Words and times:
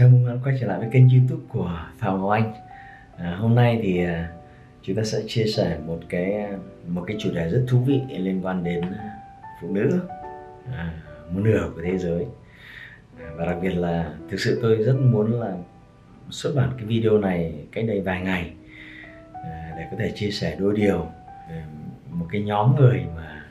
Chào 0.00 0.08
mừng 0.08 0.26
bạn 0.26 0.40
quay 0.44 0.56
trở 0.60 0.66
lại 0.66 0.78
với 0.78 0.88
kênh 0.92 1.08
youtube 1.08 1.42
của 1.48 1.80
Phạm 1.98 2.20
Ngọc 2.20 2.30
Anh. 2.30 2.52
À, 3.16 3.36
Hôm 3.36 3.54
nay 3.54 3.80
thì 3.82 4.04
à, 4.04 4.30
chúng 4.82 4.96
ta 4.96 5.02
sẽ 5.04 5.18
chia 5.26 5.44
sẻ 5.44 5.78
một 5.86 6.00
cái 6.08 6.32
à, 6.32 6.56
một 6.86 7.04
cái 7.06 7.16
chủ 7.20 7.30
đề 7.34 7.48
rất 7.48 7.64
thú 7.68 7.78
vị 7.78 8.00
liên 8.08 8.46
quan 8.46 8.64
đến 8.64 8.80
à, 8.80 9.10
phụ 9.62 9.74
nữ 9.74 10.00
à, 10.72 10.92
một 11.30 11.40
nửa 11.44 11.70
của 11.74 11.80
thế 11.84 11.98
giới. 11.98 12.26
À, 13.20 13.26
Và 13.36 13.46
đặc 13.46 13.56
biệt 13.62 13.70
là 13.70 14.12
thực 14.30 14.40
sự 14.40 14.58
tôi 14.62 14.76
rất 14.76 14.96
muốn 15.00 15.40
là 15.40 15.56
xuất 16.30 16.52
bản 16.56 16.70
cái 16.76 16.86
video 16.86 17.18
này 17.18 17.54
cách 17.72 17.84
đây 17.88 18.00
vài 18.00 18.20
ngày 18.20 18.52
à, 19.32 19.74
để 19.76 19.86
có 19.90 19.96
thể 19.98 20.12
chia 20.14 20.30
sẻ 20.30 20.56
đôi 20.58 20.76
điều 20.76 21.06
à, 21.48 21.64
một 22.10 22.26
cái 22.32 22.42
nhóm 22.42 22.76
người 22.76 23.04
mà 23.16 23.42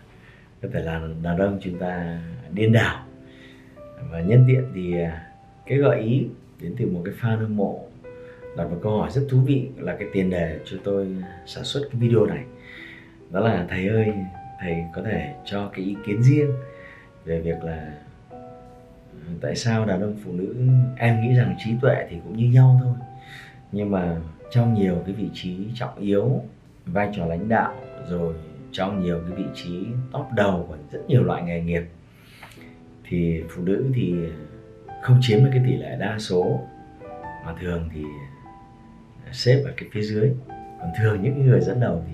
có 0.61 0.67
thể 0.73 0.81
là 0.81 1.01
đàn 1.23 1.37
ông 1.37 1.59
chúng 1.61 1.79
ta 1.79 2.19
điên 2.51 2.73
đảo. 2.73 3.05
Và 4.11 4.19
nhân 4.19 4.45
tiện 4.47 4.63
thì 4.75 5.01
à, 5.01 5.28
cái 5.69 5.77
gợi 5.77 6.01
ý 6.01 6.27
đến 6.61 6.75
từ 6.77 6.85
một 6.85 7.01
cái 7.05 7.13
fan 7.21 7.37
hâm 7.37 7.57
mộ 7.57 7.85
đặt 8.57 8.63
một 8.63 8.79
câu 8.83 8.97
hỏi 8.97 9.09
rất 9.11 9.21
thú 9.29 9.37
vị 9.45 9.67
là 9.77 9.95
cái 9.99 10.07
tiền 10.13 10.29
đề 10.29 10.59
cho 10.65 10.77
tôi 10.83 11.07
sản 11.45 11.63
xuất 11.63 11.81
cái 11.91 12.01
video 12.01 12.25
này. 12.25 12.43
Đó 13.31 13.39
là, 13.39 13.65
thầy 13.69 13.87
ơi, 13.87 14.13
thầy 14.59 14.83
có 14.95 15.01
thể 15.03 15.33
cho 15.45 15.71
cái 15.73 15.85
ý 15.85 15.95
kiến 16.05 16.23
riêng 16.23 16.51
về 17.25 17.41
việc 17.41 17.63
là 17.63 17.93
ừ, 18.31 18.37
tại 19.41 19.55
sao 19.55 19.85
đàn 19.85 20.01
ông 20.01 20.15
phụ 20.25 20.31
nữ, 20.31 20.55
em 20.97 21.21
nghĩ 21.21 21.35
rằng 21.35 21.55
trí 21.65 21.71
tuệ 21.81 22.07
thì 22.09 22.17
cũng 22.23 22.37
như 22.37 22.45
nhau 22.45 22.79
thôi, 22.83 22.93
nhưng 23.71 23.91
mà 23.91 24.17
trong 24.51 24.73
nhiều 24.73 25.01
cái 25.05 25.15
vị 25.15 25.29
trí 25.33 25.57
trọng 25.75 25.99
yếu, 25.99 26.41
vai 26.85 27.09
trò 27.15 27.25
lãnh 27.25 27.49
đạo, 27.49 27.75
rồi 28.09 28.33
trong 28.71 29.03
nhiều 29.03 29.21
cái 29.27 29.37
vị 29.37 29.49
trí 29.55 29.85
top 30.11 30.25
đầu 30.35 30.65
của 30.69 30.77
rất 30.91 30.99
nhiều 31.07 31.23
loại 31.23 31.43
nghề 31.43 31.61
nghiệp, 31.61 31.83
thì 33.03 33.43
phụ 33.49 33.63
nữ 33.63 33.85
thì 33.95 34.15
không 35.01 35.17
chiếm 35.21 35.43
được 35.43 35.49
cái 35.53 35.63
tỷ 35.65 35.77
lệ 35.77 35.97
đa 35.99 36.19
số, 36.19 36.59
mà 37.45 37.53
thường 37.61 37.89
thì 37.93 38.03
xếp 39.31 39.63
ở 39.65 39.71
cái 39.77 39.89
phía 39.91 40.01
dưới. 40.01 40.31
Còn 40.79 40.89
thường 40.97 41.23
những 41.23 41.45
người 41.45 41.61
dẫn 41.61 41.79
đầu 41.79 42.03
thì 42.07 42.13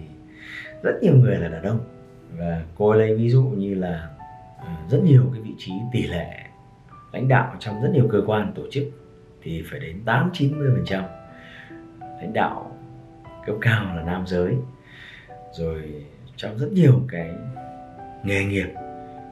rất 0.84 1.00
nhiều 1.02 1.16
người 1.16 1.36
là 1.36 1.48
đàn 1.48 1.64
ông. 1.64 1.80
Và 2.32 2.64
cô 2.76 2.94
lấy 2.94 3.16
ví 3.16 3.30
dụ 3.30 3.44
như 3.44 3.76
là 3.76 4.10
ờ, 4.60 4.68
rất 4.90 5.00
nhiều 5.04 5.30
cái 5.34 5.42
vị 5.42 5.52
trí 5.58 5.72
tỷ 5.92 6.08
lệ 6.08 6.46
lãnh 7.14 7.28
đạo 7.28 7.56
trong 7.60 7.82
rất 7.82 7.90
nhiều 7.94 8.08
cơ 8.12 8.22
quan 8.26 8.52
tổ 8.56 8.64
chức 8.72 8.84
thì 9.42 9.64
phải 9.72 9.80
đến 9.80 10.02
8 10.06 10.30
90 10.34 10.70
phần 10.76 10.86
trăm. 10.86 11.04
Lãnh 12.00 12.34
đạo 12.34 12.78
cấp 13.46 13.56
cao 13.62 13.96
là 13.96 14.04
nam 14.04 14.28
giới. 14.28 14.56
Rồi 15.54 16.06
trong 16.36 16.58
rất 16.58 16.72
nhiều 16.72 17.02
cái 17.12 17.32
nghề 18.24 18.46
nghiệp 18.46 18.68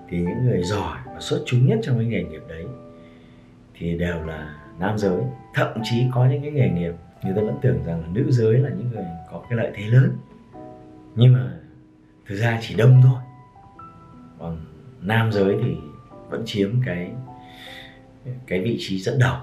thì 0.10 0.18
những 0.18 0.46
người 0.46 0.64
giỏi 0.64 0.98
và 1.06 1.20
xuất 1.20 1.44
chúng 1.46 1.66
nhất 1.66 1.80
trong 1.84 1.98
cái 1.98 2.06
nghề 2.06 2.24
nghiệp 2.24 2.42
đấy 2.48 2.66
thì 3.78 3.98
đều 3.98 4.24
là 4.24 4.56
nam 4.80 4.98
giới. 4.98 5.22
Thậm 5.54 5.82
chí 5.84 6.06
có 6.12 6.26
những 6.26 6.42
cái 6.42 6.52
nghề 6.52 6.70
nghiệp, 6.70 6.94
người 7.24 7.34
ta 7.36 7.42
vẫn 7.42 7.58
tưởng 7.62 7.84
rằng 7.86 8.02
là 8.02 8.08
nữ 8.14 8.32
giới 8.32 8.58
là 8.58 8.70
những 8.70 8.90
người 8.92 9.06
có 9.32 9.44
cái 9.50 9.58
lợi 9.58 9.72
thế 9.76 9.84
lớn. 9.84 10.18
Nhưng 11.16 11.34
mà 11.34 11.54
thực 12.28 12.36
ra 12.36 12.58
chỉ 12.62 12.76
đông 12.76 13.02
thôi. 13.04 13.20
Còn 14.40 14.58
nam 15.02 15.32
giới 15.32 15.58
thì 15.64 15.76
vẫn 16.30 16.44
chiếm 16.46 16.82
cái 16.86 17.12
cái 18.48 18.62
vị 18.62 18.78
trí 18.80 19.00
dẫn 19.00 19.20
đầu. 19.20 19.38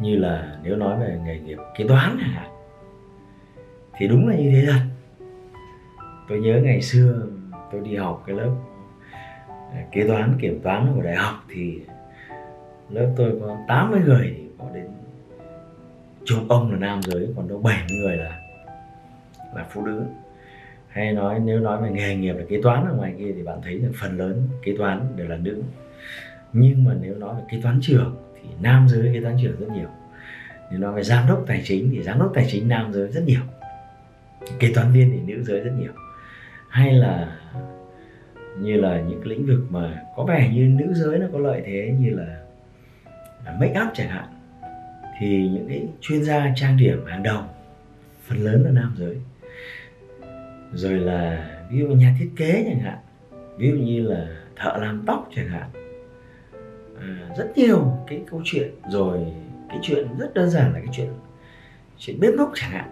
Như 0.00 0.16
là 0.16 0.58
nếu 0.62 0.76
nói 0.76 1.00
về 1.00 1.18
nghề 1.24 1.38
nghiệp 1.38 1.58
kế 1.76 1.88
toán 1.88 2.16
chẳng 2.20 2.30
hạn, 2.30 2.50
thì 3.96 4.08
đúng 4.08 4.28
là 4.28 4.36
như 4.36 4.50
thế 4.50 4.66
thật. 4.66 4.80
Tôi 6.28 6.38
nhớ 6.40 6.60
ngày 6.62 6.82
xưa 6.82 7.26
tôi 7.72 7.80
đi 7.80 7.96
học 7.96 8.22
cái 8.26 8.36
lớp 8.36 8.54
à, 9.48 9.84
kế 9.92 10.08
toán, 10.08 10.38
kiểm 10.40 10.60
toán 10.62 10.92
của 10.94 11.02
đại 11.02 11.16
học 11.16 11.34
thì 11.48 11.80
lớp 12.90 13.12
tôi 13.16 13.38
có 13.40 13.56
80 13.68 14.00
người 14.06 14.34
thì 14.36 14.44
có 14.58 14.64
đến 14.74 14.86
chục 16.24 16.38
ông 16.48 16.72
là 16.72 16.78
nam 16.78 17.00
giới, 17.02 17.28
còn 17.36 17.48
đâu 17.48 17.58
70 17.58 17.98
người 18.02 18.16
là 18.16 18.38
là 19.54 19.66
phụ 19.70 19.86
nữ. 19.86 20.02
Hay 20.88 21.12
nói, 21.12 21.40
nếu 21.44 21.60
nói 21.60 21.82
về 21.82 21.90
nghề 21.90 22.16
nghiệp 22.16 22.32
là 22.32 22.44
kế 22.48 22.62
toán 22.62 22.86
ở 22.86 22.94
ngoài 22.94 23.14
kia 23.18 23.32
thì 23.36 23.42
bạn 23.42 23.58
thấy 23.62 23.78
là 23.78 23.88
phần 24.00 24.18
lớn 24.18 24.48
kế 24.62 24.74
toán 24.78 25.00
đều 25.16 25.28
là 25.28 25.36
nữ. 25.36 25.62
Nhưng 26.52 26.84
mà 26.84 26.94
nếu 27.00 27.14
nói 27.14 27.34
về 27.34 27.42
kế 27.50 27.60
toán 27.62 27.78
trưởng 27.82 28.16
thì 28.34 28.48
nam 28.60 28.88
giới 28.88 29.10
kế 29.14 29.20
toán 29.20 29.36
trưởng 29.42 29.60
rất 29.60 29.68
nhiều. 29.74 29.88
Nếu 30.70 30.80
nói 30.80 30.92
về 30.92 31.02
giám 31.02 31.28
đốc 31.28 31.44
tài 31.46 31.62
chính 31.64 31.90
thì 31.92 32.02
giám 32.02 32.18
đốc 32.18 32.32
tài 32.34 32.46
chính 32.48 32.68
nam 32.68 32.92
giới 32.92 33.08
rất 33.08 33.22
nhiều. 33.26 33.40
Kế 34.58 34.72
toán 34.74 34.92
viên 34.92 35.10
thì 35.10 35.34
nữ 35.34 35.42
giới 35.42 35.60
rất 35.60 35.72
nhiều. 35.78 35.92
Hay 36.68 36.92
là 36.92 37.36
như 38.58 38.76
là 38.76 39.00
những 39.00 39.20
cái 39.20 39.28
lĩnh 39.28 39.46
vực 39.46 39.60
mà 39.70 40.02
có 40.16 40.24
vẻ 40.24 40.50
như 40.54 40.62
nữ 40.62 40.94
giới 40.94 41.18
nó 41.18 41.26
có 41.32 41.38
lợi 41.38 41.62
thế 41.66 41.94
như 42.00 42.10
là 42.10 42.47
make 43.60 43.80
up 43.80 43.88
chẳng 43.94 44.08
hạn 44.08 44.24
thì 45.18 45.48
những 45.48 45.68
cái 45.68 45.88
chuyên 46.00 46.24
gia 46.24 46.52
trang 46.56 46.76
điểm 46.76 47.06
hàng 47.06 47.22
đầu 47.22 47.42
phần 48.26 48.38
lớn 48.38 48.62
là 48.64 48.70
nam 48.70 48.94
giới. 48.98 49.16
Rồi 50.72 50.92
là 50.92 51.50
ví 51.70 51.78
dụ 51.78 51.86
nhà 51.86 52.14
thiết 52.18 52.30
kế 52.36 52.64
chẳng 52.68 52.80
hạn 52.80 52.98
ví 53.56 53.70
dụ 53.70 53.76
như 53.76 54.02
là 54.02 54.26
thợ 54.56 54.76
làm 54.80 55.02
tóc 55.06 55.28
chẳng 55.36 55.48
hạn. 55.48 55.70
À, 57.00 57.34
rất 57.38 57.52
nhiều 57.56 57.92
cái 58.06 58.22
câu 58.30 58.42
chuyện. 58.44 58.70
Rồi 58.90 59.18
cái 59.68 59.78
chuyện 59.82 60.06
rất 60.18 60.34
đơn 60.34 60.50
giản 60.50 60.72
là 60.72 60.78
cái 60.78 60.88
chuyện 60.92 61.08
chuyện 61.98 62.20
bếp 62.20 62.34
núc 62.34 62.50
chẳng 62.54 62.70
hạn. 62.70 62.90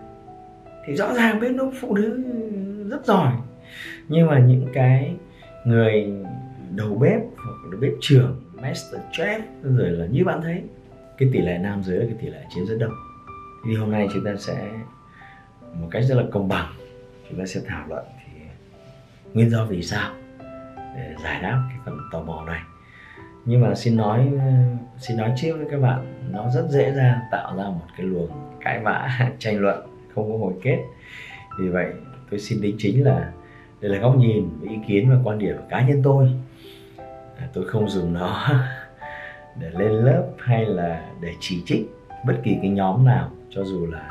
Thì 0.86 0.94
rõ 0.96 1.14
ràng 1.14 1.40
bếp 1.40 1.50
núc 1.50 1.72
phụ 1.80 1.94
nữ 1.94 2.22
rất 2.90 3.04
giỏi 3.04 3.32
nhưng 4.08 4.26
mà 4.26 4.38
những 4.38 4.66
cái 4.74 5.14
người 5.64 6.12
đầu 6.70 6.94
bếp 6.94 7.20
hoặc 7.36 7.70
đầu 7.70 7.80
bếp 7.80 7.92
trưởng 8.00 8.42
master 8.66 9.00
chef 9.12 9.40
rồi 9.62 9.90
là 9.90 10.06
như 10.06 10.24
bạn 10.24 10.40
thấy, 10.42 10.62
cái 11.18 11.28
tỷ 11.32 11.40
lệ 11.40 11.58
nam 11.58 11.82
giới 11.84 11.98
là 11.98 12.04
cái 12.04 12.16
tỷ 12.20 12.28
lệ 12.28 12.44
chiếm 12.54 12.66
rất 12.66 12.76
đông. 12.80 12.92
Thì 13.64 13.74
hôm 13.74 13.90
nay 13.90 14.08
chúng 14.14 14.24
ta 14.24 14.30
sẽ, 14.38 14.70
một 15.80 15.88
cách 15.90 16.04
rất 16.04 16.14
là 16.14 16.24
công 16.32 16.48
bằng, 16.48 16.72
chúng 17.28 17.38
ta 17.38 17.46
sẽ 17.46 17.60
thảo 17.66 17.86
luận 17.88 18.04
thì 18.18 18.40
nguyên 19.34 19.50
do 19.50 19.64
vì 19.64 19.82
sao 19.82 20.14
để 20.96 21.14
giải 21.22 21.42
đáp 21.42 21.62
cái 21.68 21.78
phần 21.84 21.98
tò 22.12 22.22
mò 22.22 22.44
này. 22.46 22.60
Nhưng 23.44 23.60
mà 23.60 23.74
xin 23.74 23.96
nói 23.96 24.32
xin 24.98 25.16
nói 25.16 25.32
trước 25.36 25.56
với 25.56 25.66
các 25.70 25.80
bạn, 25.80 26.30
nó 26.30 26.50
rất 26.50 26.66
dễ 26.70 26.90
ra 26.90 27.22
tạo 27.30 27.56
ra 27.56 27.64
một 27.64 27.86
cái 27.96 28.06
luồng 28.06 28.30
cãi 28.60 28.80
vã, 28.80 29.10
tranh 29.38 29.58
luận, 29.60 29.86
không 30.14 30.32
có 30.32 30.38
hồi 30.38 30.54
kết. 30.62 30.78
Vì 31.58 31.68
vậy, 31.68 31.86
tôi 32.30 32.40
xin 32.40 32.60
đính 32.60 32.76
chính 32.78 33.04
là, 33.04 33.32
đây 33.80 33.90
là 33.90 33.98
góc 33.98 34.16
nhìn, 34.16 34.48
ý 34.62 34.76
kiến 34.86 35.10
và 35.10 35.16
quan 35.24 35.38
điểm 35.38 35.56
của 35.56 35.64
cá 35.68 35.86
nhân 35.86 36.00
tôi 36.04 36.30
tôi 37.56 37.64
không 37.64 37.88
dùng 37.88 38.12
nó 38.12 38.48
để 39.60 39.70
lên 39.70 39.92
lớp 39.92 40.26
hay 40.38 40.66
là 40.66 41.10
để 41.20 41.34
chỉ 41.40 41.62
trích 41.66 41.90
bất 42.26 42.34
kỳ 42.44 42.58
cái 42.62 42.70
nhóm 42.70 43.04
nào 43.04 43.30
cho 43.50 43.64
dù 43.64 43.86
là 43.86 44.10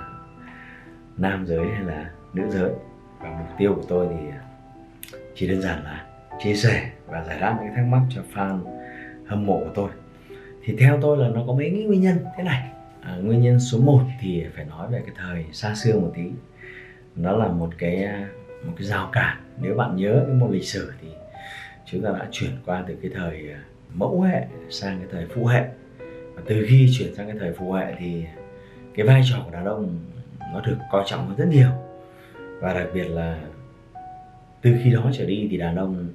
nam 1.18 1.46
giới 1.46 1.68
hay 1.68 1.84
là 1.84 2.10
nữ 2.34 2.44
giới. 2.50 2.72
Và 3.20 3.30
mục 3.30 3.48
tiêu 3.58 3.74
của 3.76 3.84
tôi 3.88 4.08
thì 4.10 4.26
chỉ 5.36 5.48
đơn 5.48 5.62
giản 5.62 5.84
là 5.84 6.06
chia 6.44 6.56
sẻ 6.56 6.90
và 7.08 7.24
giải 7.24 7.40
đáp 7.40 7.60
những 7.64 7.74
thắc 7.76 7.86
mắc 7.86 8.02
cho 8.10 8.22
fan 8.34 8.60
hâm 9.28 9.46
mộ 9.46 9.60
của 9.60 9.72
tôi. 9.76 9.90
Thì 10.64 10.76
theo 10.80 11.00
tôi 11.02 11.18
là 11.18 11.28
nó 11.28 11.44
có 11.48 11.54
mấy 11.54 11.72
nguyên 11.72 12.02
nhân 12.02 12.18
thế 12.38 12.44
này. 12.44 12.70
À, 13.02 13.16
nguyên 13.16 13.42
nhân 13.42 13.60
số 13.60 13.80
1 13.80 14.02
thì 14.22 14.46
phải 14.56 14.66
nói 14.66 14.88
về 14.92 15.02
cái 15.06 15.16
thời 15.18 15.46
xa 15.52 15.76
xưa 15.76 16.00
một 16.00 16.12
tí. 16.16 16.32
Nó 17.16 17.32
là 17.32 17.48
một 17.48 17.70
cái 17.78 18.08
một 18.66 18.74
cái 18.78 18.88
rào 18.88 19.10
cản. 19.12 19.38
Nếu 19.62 19.76
bạn 19.76 19.96
nhớ 19.96 20.24
cái 20.28 20.36
môn 20.36 20.52
lịch 20.52 20.68
sử 20.68 20.92
thì 21.02 21.08
chúng 21.86 22.02
ta 22.04 22.10
đã 22.10 22.28
chuyển 22.32 22.52
qua 22.66 22.84
từ 22.88 22.96
cái 23.02 23.12
thời 23.16 23.52
à, 23.52 23.60
mẫu 23.94 24.22
hệ 24.22 24.46
sang 24.70 25.00
cái 25.00 25.08
thời 25.12 25.26
phụ 25.36 25.46
hệ. 25.46 25.66
Và 26.36 26.42
từ 26.46 26.66
khi 26.68 26.90
chuyển 26.98 27.16
sang 27.16 27.28
cái 27.28 27.36
thời 27.40 27.54
phụ 27.54 27.72
hệ 27.72 27.96
thì 28.00 28.26
cái 28.96 29.06
vai 29.06 29.22
trò 29.30 29.38
của 29.46 29.52
đàn 29.52 29.66
ông 29.66 30.00
nó 30.54 30.62
được 30.62 30.78
coi 30.92 31.04
trọng 31.08 31.28
hơn 31.28 31.38
rất 31.38 31.48
nhiều. 31.50 31.70
Và 32.60 32.74
đặc 32.74 32.88
biệt 32.94 33.08
là 33.08 33.40
từ 34.62 34.76
khi 34.84 34.92
đó 34.92 35.10
trở 35.14 35.26
đi 35.26 35.48
thì 35.52 35.58
đàn 35.58 35.76
ông 35.76 36.10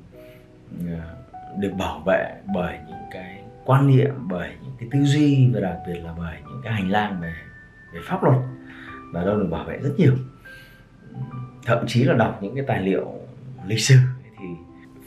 à, 0.86 1.14
được 1.58 1.72
bảo 1.78 2.02
vệ 2.06 2.34
bởi 2.54 2.78
những 2.88 3.04
cái 3.10 3.42
quan 3.64 3.86
niệm, 3.86 4.14
bởi 4.28 4.50
những 4.62 4.72
cái 4.78 4.88
tư 4.92 5.04
duy 5.04 5.50
và 5.54 5.60
đặc 5.60 5.78
biệt 5.86 6.00
là 6.04 6.14
bởi 6.18 6.36
những 6.48 6.60
cái 6.64 6.72
hành 6.72 6.90
lang 6.90 7.20
về 7.20 7.32
về 7.94 8.00
pháp 8.04 8.24
luật. 8.24 8.36
Đàn 9.14 9.26
ông 9.26 9.38
được 9.38 9.48
bảo 9.50 9.64
vệ 9.64 9.78
rất 9.78 9.90
nhiều. 9.96 10.12
Thậm 11.66 11.84
chí 11.86 12.04
là 12.04 12.14
đọc 12.14 12.38
những 12.42 12.54
cái 12.54 12.64
tài 12.66 12.82
liệu 12.82 13.12
lịch 13.66 13.80
sử 13.80 13.96
thì 14.38 14.46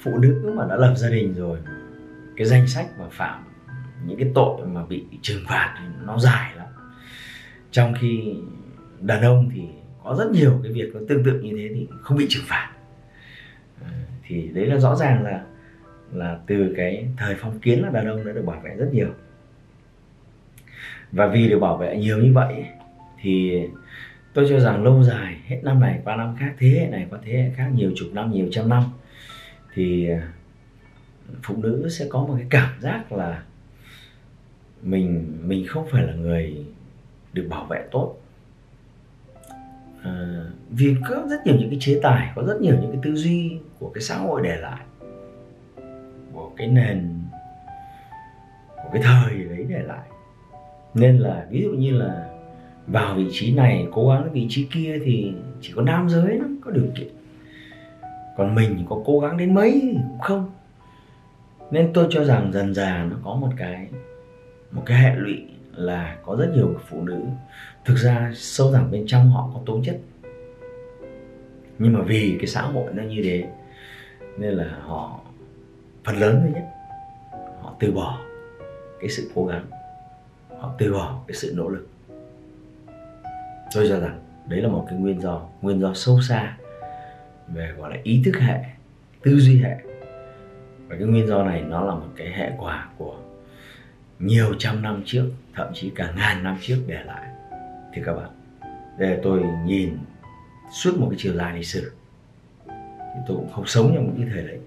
phụ 0.03 0.17
nữ 0.17 0.53
mà 0.55 0.65
đã 0.69 0.75
lập 0.75 0.93
gia 0.97 1.09
đình 1.09 1.33
rồi, 1.33 1.59
cái 2.37 2.47
danh 2.47 2.67
sách 2.67 2.87
mà 2.99 3.05
phạm 3.11 3.43
những 4.07 4.17
cái 4.19 4.31
tội 4.35 4.67
mà 4.67 4.85
bị 4.85 5.03
trừng 5.21 5.43
phạt 5.47 5.75
thì 5.79 5.85
nó 6.05 6.19
dài 6.19 6.55
lắm. 6.55 6.67
Trong 7.71 7.93
khi 7.99 8.35
đàn 8.99 9.21
ông 9.21 9.49
thì 9.53 9.61
có 10.03 10.15
rất 10.19 10.31
nhiều 10.31 10.59
cái 10.63 10.71
việc 10.71 10.91
nó 10.93 10.99
tương 11.09 11.23
tự 11.23 11.39
như 11.41 11.53
thế 11.57 11.69
thì 11.75 11.87
không 12.01 12.17
bị 12.17 12.25
trừng 12.29 12.43
phạt. 12.47 12.71
Ờ, 13.81 13.87
thì 14.23 14.47
đấy 14.53 14.65
là 14.65 14.77
rõ 14.77 14.95
ràng 14.95 15.23
là 15.23 15.43
là 16.13 16.39
từ 16.47 16.73
cái 16.77 17.07
thời 17.17 17.35
phong 17.39 17.59
kiến 17.59 17.83
là 17.83 17.89
đàn 17.89 18.07
ông 18.07 18.25
đã 18.25 18.33
được 18.33 18.45
bảo 18.45 18.61
vệ 18.63 18.75
rất 18.77 18.89
nhiều. 18.93 19.09
Và 21.11 21.27
vì 21.27 21.49
được 21.49 21.59
bảo 21.59 21.77
vệ 21.77 21.97
nhiều 21.97 22.17
như 22.17 22.33
vậy 22.33 22.65
thì 23.21 23.61
tôi 24.33 24.45
cho 24.49 24.59
rằng 24.59 24.83
lâu 24.83 25.03
dài, 25.03 25.37
hết 25.45 25.59
năm 25.63 25.79
này 25.79 25.99
qua 26.03 26.15
năm 26.15 26.35
khác, 26.39 26.53
thế 26.57 26.67
hệ 26.67 26.87
này 26.87 27.07
qua 27.09 27.19
thế 27.25 27.33
hệ 27.33 27.51
khác, 27.55 27.69
nhiều 27.75 27.91
chục 27.95 28.09
năm, 28.13 28.31
nhiều 28.31 28.47
trăm 28.51 28.69
năm 28.69 28.83
thì 29.73 30.09
à, 30.09 30.31
phụ 31.43 31.55
nữ 31.57 31.89
sẽ 31.89 32.05
có 32.09 32.19
một 32.19 32.35
cái 32.37 32.47
cảm 32.49 32.81
giác 32.81 33.11
là 33.11 33.43
mình 34.81 35.37
mình 35.45 35.67
không 35.67 35.87
phải 35.91 36.03
là 36.03 36.13
người 36.13 36.65
được 37.33 37.47
bảo 37.49 37.65
vệ 37.65 37.87
tốt. 37.91 38.15
À, 40.01 40.43
vì 40.69 40.95
có 41.09 41.25
rất 41.29 41.45
nhiều 41.45 41.55
những 41.59 41.69
cái 41.69 41.79
chế 41.81 41.99
tài 42.03 42.31
có 42.35 42.43
rất 42.43 42.61
nhiều 42.61 42.75
những 42.81 42.91
cái 42.91 42.99
tư 43.03 43.15
duy 43.15 43.57
của 43.79 43.89
cái 43.89 44.01
xã 44.01 44.17
hội 44.17 44.41
để 44.43 44.57
lại 44.57 44.81
của 46.33 46.51
cái 46.57 46.67
nền 46.67 47.09
của 48.83 48.89
cái 48.93 49.01
thời 49.01 49.43
đấy 49.43 49.65
để 49.69 49.81
lại. 49.83 50.07
Nên 50.93 51.17
là 51.17 51.47
ví 51.49 51.61
dụ 51.61 51.69
như 51.69 51.97
là 51.97 52.29
vào 52.87 53.15
vị 53.15 53.27
trí 53.31 53.53
này 53.53 53.87
cố 53.91 54.09
gắng 54.09 54.31
vị 54.33 54.47
trí 54.49 54.67
kia 54.73 54.99
thì 55.05 55.33
chỉ 55.61 55.73
có 55.75 55.81
nam 55.81 56.09
giới 56.09 56.37
nó 56.39 56.45
có 56.61 56.71
điều 56.71 56.87
kiện 56.95 57.22
còn 58.37 58.55
mình 58.55 58.85
có 58.89 59.01
cố 59.05 59.19
gắng 59.19 59.37
đến 59.37 59.53
mấy 59.53 59.81
cũng 59.93 60.19
không. 60.19 60.51
Nên 61.71 61.93
tôi 61.93 62.07
cho 62.09 62.23
rằng 62.23 62.51
dần 62.53 62.73
dà 62.73 63.07
nó 63.09 63.15
có 63.23 63.35
một 63.35 63.49
cái 63.57 63.87
một 64.71 64.83
cái 64.85 64.97
hệ 65.01 65.15
lụy 65.15 65.43
là 65.75 66.17
có 66.25 66.35
rất 66.39 66.51
nhiều 66.55 66.75
phụ 66.89 67.01
nữ. 67.01 67.21
Thực 67.85 67.95
ra 67.95 68.31
sâu 68.35 68.73
thẳm 68.73 68.91
bên 68.91 69.03
trong 69.07 69.31
họ 69.31 69.49
có 69.53 69.59
tố 69.65 69.79
chất. 69.85 69.99
Nhưng 71.79 71.93
mà 71.93 72.01
vì 72.01 72.35
cái 72.39 72.47
xã 72.47 72.61
hội 72.61 72.93
nó 72.93 73.03
như 73.03 73.21
thế, 73.23 73.47
nên 74.37 74.53
là 74.53 74.77
họ, 74.81 75.19
phần 76.03 76.17
lớn 76.17 76.39
thôi 76.41 76.51
nhất 76.53 76.63
họ 77.61 77.75
từ 77.79 77.91
bỏ 77.91 78.19
cái 78.99 79.09
sự 79.09 79.31
cố 79.35 79.45
gắng. 79.45 79.65
Họ 80.59 80.75
từ 80.77 80.93
bỏ 80.93 81.19
cái 81.27 81.35
sự 81.35 81.53
nỗ 81.55 81.69
lực. 81.69 81.87
Tôi 83.75 83.85
cho 83.89 83.99
rằng 83.99 84.19
đấy 84.47 84.61
là 84.61 84.69
một 84.69 84.85
cái 84.89 84.99
nguyên 84.99 85.21
do 85.21 85.41
nguyên 85.61 85.79
do 85.79 85.93
sâu 85.93 86.21
xa 86.21 86.57
về, 87.47 87.71
gọi 87.77 87.89
là, 87.89 87.97
ý 88.03 88.21
thức 88.25 88.39
hệ, 88.39 88.59
tư 89.21 89.39
duy 89.39 89.61
hệ. 89.61 89.75
Và 90.87 90.95
cái 90.95 91.07
nguyên 91.07 91.27
do 91.27 91.43
này 91.43 91.61
nó 91.61 91.85
là 91.85 91.93
một 91.93 92.07
cái 92.15 92.31
hệ 92.31 92.51
quả 92.57 92.89
của 92.97 93.17
nhiều 94.19 94.53
trăm 94.59 94.81
năm 94.81 95.01
trước, 95.05 95.31
thậm 95.53 95.67
chí 95.73 95.91
cả 95.95 96.13
ngàn 96.17 96.43
năm 96.43 96.57
trước 96.61 96.83
để 96.87 97.03
lại. 97.03 97.27
Thì 97.93 98.01
các 98.05 98.13
bạn 98.13 98.29
để 98.97 99.19
tôi 99.23 99.43
nhìn 99.65 99.97
suốt 100.71 100.97
một 100.99 101.07
cái 101.09 101.19
chiều 101.21 101.33
dài 101.33 101.55
lịch 101.55 101.65
sử. 101.65 101.91
Thì 102.67 103.19
tôi 103.27 103.37
cũng 103.37 103.51
không 103.53 103.65
sống 103.65 103.91
trong 103.95 104.05
những 104.05 104.15
cái 104.17 104.27
thời 104.33 104.47
đấy. 104.47 104.59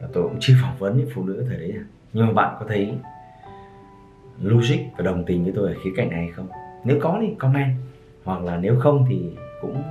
Và 0.00 0.08
tôi 0.12 0.22
cũng 0.22 0.36
chưa 0.40 0.54
phỏng 0.62 0.76
vấn 0.78 0.98
những 0.98 1.08
phụ 1.14 1.24
nữ 1.24 1.44
thời 1.48 1.58
đấy. 1.58 1.74
Nhưng 2.12 2.26
mà 2.26 2.32
bạn 2.32 2.56
có 2.60 2.66
thấy 2.68 2.94
logic 4.42 4.78
và 4.96 5.04
đồng 5.04 5.24
tình 5.24 5.44
với 5.44 5.52
tôi 5.56 5.68
ở 5.68 5.78
khía 5.84 5.90
cạnh 5.96 6.10
này 6.10 6.20
hay 6.20 6.30
không? 6.30 6.48
Nếu 6.84 6.98
có 7.02 7.18
thì 7.20 7.34
comment. 7.38 7.76
Hoặc 8.24 8.42
là 8.42 8.56
nếu 8.56 8.80
không 8.80 9.06
thì 9.08 9.30
cũng 9.60 9.82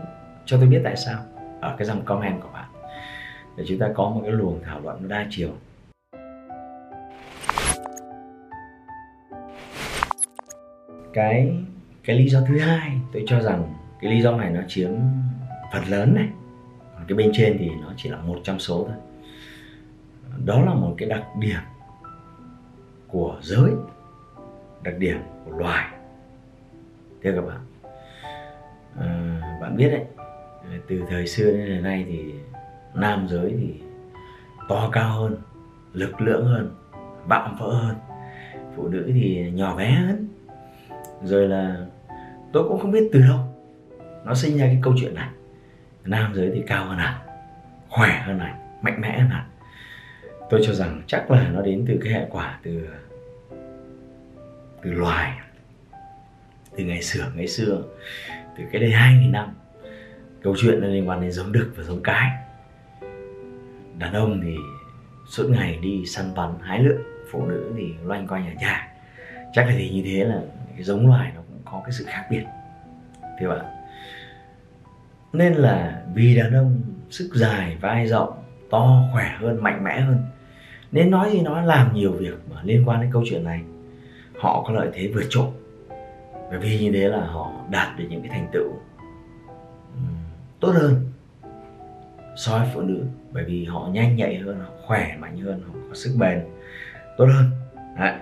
cho 0.46 0.58
tôi 0.58 0.68
biết 0.68 0.82
tại 0.84 0.96
sao 0.96 1.20
ở 1.64 1.76
cái 1.78 1.88
dòng 1.88 2.06
comment 2.06 2.42
của 2.42 2.50
bạn. 2.54 2.70
Để 3.58 3.64
chúng 3.68 3.80
ta 3.80 3.90
có 3.96 4.10
một 4.10 4.22
cái 4.24 4.32
luồng 4.32 4.62
thảo 4.64 4.80
luận 4.82 5.08
đa 5.08 5.26
chiều. 5.30 5.50
Cái 11.14 11.58
cái 12.04 12.16
lý 12.16 12.30
do 12.30 12.40
thứ 12.48 12.60
hai 12.60 12.92
tôi 13.14 13.24
cho 13.28 13.42
rằng 13.42 13.74
cái 14.02 14.12
lý 14.12 14.22
do 14.22 14.32
này 14.32 14.50
nó 14.50 14.62
chiếm 14.68 14.92
phần 15.74 15.84
lớn 15.88 16.16
này. 16.16 16.28
Còn 16.96 17.04
cái 17.08 17.16
bên 17.16 17.32
trên 17.34 17.58
thì 17.60 17.70
nó 17.82 17.94
chỉ 17.98 18.10
là 18.10 18.18
một 18.18 18.40
trong 18.44 18.60
số 18.60 18.86
thôi. 18.88 18.98
Đó 20.46 20.62
là 20.66 20.74
một 20.74 20.96
cái 20.98 21.10
đặc 21.10 21.24
điểm 21.40 21.60
của 23.08 23.38
giới 23.42 23.72
đặc 24.84 24.94
điểm 24.98 25.18
của 25.46 25.52
loài. 25.52 25.94
Thưa 27.24 27.32
các 27.36 27.42
bạn. 27.42 27.60
À, 29.00 29.42
bạn 29.62 29.78
biết 29.78 29.90
đấy 29.90 30.06
từ 30.88 31.02
thời 31.10 31.28
xưa 31.28 31.52
đến 31.52 31.66
ngày 31.70 31.82
nay 31.82 32.06
thì 32.08 32.34
nam 32.94 33.28
giới 33.30 33.56
thì 33.60 33.82
to 34.70 34.90
cao 34.92 35.20
hơn, 35.20 35.38
lực 35.94 36.22
lượng 36.22 36.46
hơn, 36.46 36.76
bạo 37.28 37.56
vỡ 37.60 37.74
hơn. 37.74 37.96
Phụ 38.76 38.88
nữ 38.88 39.12
thì 39.14 39.52
nhỏ 39.52 39.76
bé 39.76 39.92
hơn. 39.92 40.28
Rồi 41.24 41.48
là 41.48 41.86
tôi 42.54 42.70
cũng 42.70 42.80
không 42.80 42.92
biết 42.92 43.10
từ 43.14 43.22
đâu, 43.22 43.40
nó 44.26 44.34
sinh 44.34 44.58
ra 44.58 44.66
cái 44.66 44.80
câu 44.82 44.94
chuyện 45.00 45.16
này. 45.16 45.30
Nam 46.06 46.34
giới 46.36 46.52
thì 46.54 46.64
cao 46.68 46.86
hơn 46.86 46.98
hẳn, 46.98 47.22
khỏe 47.90 48.24
hơn 48.26 48.40
hẳn, 48.40 48.56
mạnh 48.82 49.02
mẽ 49.02 49.20
hơn 49.20 49.30
hẳn. 49.30 49.50
Tôi 50.50 50.62
cho 50.66 50.74
rằng 50.74 51.02
chắc 51.08 51.32
là 51.32 51.50
nó 51.50 51.62
đến 51.62 51.86
từ 51.88 52.00
cái 52.04 52.14
hệ 52.14 52.26
quả 52.30 52.60
từ 52.64 52.88
từ 54.82 54.92
loài, 54.92 55.40
từ 56.78 56.84
ngày 56.84 57.02
xưa. 57.02 57.32
Ngày 57.36 57.48
xưa, 57.48 57.84
từ 58.58 58.64
cái 58.72 58.82
đây 58.82 58.92
hai 58.92 59.18
nghìn 59.18 59.32
năm 59.32 59.54
câu 60.44 60.56
chuyện 60.58 60.82
nó 60.82 60.88
liên 60.88 61.10
quan 61.10 61.22
đến 61.22 61.32
giống 61.32 61.52
đực 61.52 61.74
và 61.76 61.84
giống 61.84 62.04
cái. 62.04 62.32
Đàn 63.98 64.14
ông 64.14 64.42
thì 64.44 64.56
suốt 65.28 65.50
ngày 65.50 65.80
đi 65.82 66.06
săn 66.06 66.26
bắn 66.36 66.50
hái 66.62 66.80
lượm 66.80 67.02
phụ 67.32 67.46
nữ 67.46 67.74
thì 67.78 67.94
loanh 68.04 68.28
quanh 68.28 68.48
ở 68.48 68.54
nhà. 68.54 68.88
Chắc 69.54 69.68
là 69.68 69.74
thì 69.78 69.90
như 69.90 70.02
thế 70.06 70.26
là 70.26 70.42
cái 70.74 70.84
giống 70.84 71.08
loài 71.08 71.32
nó 71.36 71.42
cũng 71.50 71.62
có 71.66 71.82
cái 71.84 71.92
sự 71.92 72.06
khác 72.08 72.28
biệt. 72.32 72.44
Thế 73.40 73.48
bạn 73.48 73.66
nên 75.34 75.54
là 75.54 76.04
vì 76.14 76.36
đàn 76.36 76.54
ông 76.54 76.82
sức 77.10 77.30
dài, 77.36 77.78
vai 77.82 78.08
rộng, 78.08 78.34
to, 78.72 79.04
khỏe 79.14 79.36
hơn, 79.40 79.64
mạnh 79.64 79.84
mẽ 79.84 80.00
hơn, 80.00 80.18
nên 80.92 81.12
nói 81.12 81.32
gì 81.32 81.42
nói 81.42 81.66
làm 81.66 81.94
nhiều 81.96 82.12
việc 82.12 82.36
mà 82.54 82.62
liên 82.64 82.84
quan 82.90 83.02
đến 83.02 83.10
câu 83.14 83.24
chuyện 83.30 83.44
này. 83.44 83.62
Họ 84.40 84.64
có 84.68 84.74
lợi 84.74 84.90
thế 84.94 85.12
vượt 85.14 85.24
trội. 85.30 85.48
Bởi 86.50 86.60
vì 86.60 86.80
như 86.80 86.92
thế 86.92 87.10
là 87.10 87.26
họ 87.26 87.52
đạt 87.70 87.98
được 87.98 88.06
những 88.10 88.22
cái 88.22 88.30
thành 88.30 88.48
tựu 88.54 88.74
tốt 90.64 90.72
hơn 90.72 91.06
so 92.36 92.60
với 92.60 92.68
phụ 92.74 92.82
nữ. 92.82 93.06
Bởi 93.32 93.44
vì 93.44 93.66
họ 93.66 93.90
nhanh 93.92 94.16
nhạy 94.16 94.38
hơn, 94.38 94.60
họ 94.60 94.70
khỏe 94.86 95.18
mạnh 95.20 95.38
hơn, 95.38 95.62
họ 95.68 95.74
có 95.90 95.96
sức 95.96 96.16
bền 96.20 96.44
tốt 97.18 97.26
hơn. 97.34 97.52
Đấy. 97.98 98.14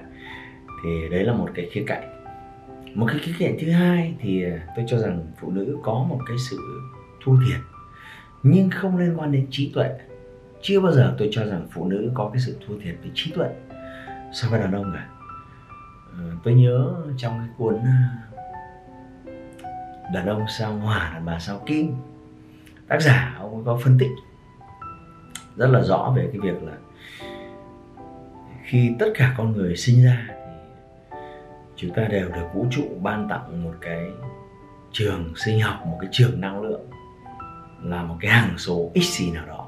thì 0.84 1.10
đấy 1.12 1.24
là 1.24 1.34
một 1.34 1.50
cái 1.56 1.70
khía 1.72 1.84
cạnh. 1.88 2.04
Một 2.94 3.06
cái 3.10 3.20
khía 3.20 3.34
cạnh 3.40 3.58
thứ 3.62 3.72
hai 3.72 4.16
thì 4.20 4.44
à, 4.44 4.68
tôi 4.76 4.86
cho 4.88 4.98
rằng 4.98 5.26
phụ 5.40 5.52
nữ 5.52 5.78
có 5.84 5.94
một 6.10 6.20
cái 6.28 6.38
sự 6.50 6.58
thua 7.24 7.36
thiệt, 7.48 7.60
nhưng 8.44 8.70
không 8.70 8.98
liên 8.98 9.20
quan 9.20 9.32
đến 9.32 9.48
trí 9.52 9.72
tuệ. 9.76 9.90
Chưa 10.62 10.80
bao 10.80 10.92
giờ 10.92 11.16
tôi 11.18 11.30
cho 11.32 11.46
rằng 11.46 11.68
phụ 11.72 11.86
nữ 11.86 12.12
có 12.14 12.30
cái 12.34 12.42
sự 12.42 12.58
thua 12.68 12.80
thiệt 12.80 12.96
về 13.04 13.10
trí 13.14 13.32
tuệ 13.32 13.50
so 14.34 14.50
với 14.50 14.60
đàn 14.60 14.72
ông 14.72 14.92
cả. 14.94 15.08
Ờ, 16.18 16.24
tôi 16.44 16.54
nhớ 16.54 16.94
trong 17.18 17.40
cái 17.40 17.48
cuốn 17.58 17.76
à, 17.76 18.10
đàn 20.14 20.28
ông 20.28 20.46
sao 20.58 20.74
hỏa 20.74 21.12
đàn 21.14 21.26
bà 21.26 21.40
sao 21.40 21.64
kim 21.66 21.96
tác 22.92 23.02
giả 23.02 23.36
ông 23.40 23.64
có 23.66 23.80
phân 23.84 23.98
tích 24.00 24.12
rất 25.56 25.68
là 25.68 25.82
rõ 25.82 26.14
về 26.16 26.30
cái 26.32 26.40
việc 26.40 26.64
là 26.64 26.74
khi 28.64 28.92
tất 29.00 29.12
cả 29.16 29.36
con 29.38 29.52
người 29.52 29.78
sinh 29.78 30.04
ra 30.06 30.28
thì 30.30 30.36
chúng 31.76 31.92
ta 31.92 32.04
đều 32.04 32.30
được 32.30 32.48
vũ 32.54 32.66
trụ 32.72 32.84
ban 33.02 33.28
tặng 33.30 33.64
một 33.64 33.74
cái 33.82 34.06
trường 34.92 35.34
sinh 35.36 35.60
học, 35.60 35.86
một 35.86 35.98
cái 36.02 36.10
trường 36.12 36.42
năng 36.42 36.62
lượng, 36.62 36.82
là 37.84 38.04
một 38.04 38.16
cái 38.20 38.32
hằng 38.32 38.58
số 38.58 38.92
x 38.96 39.20
gì 39.20 39.32
nào 39.32 39.46
đó. 39.48 39.68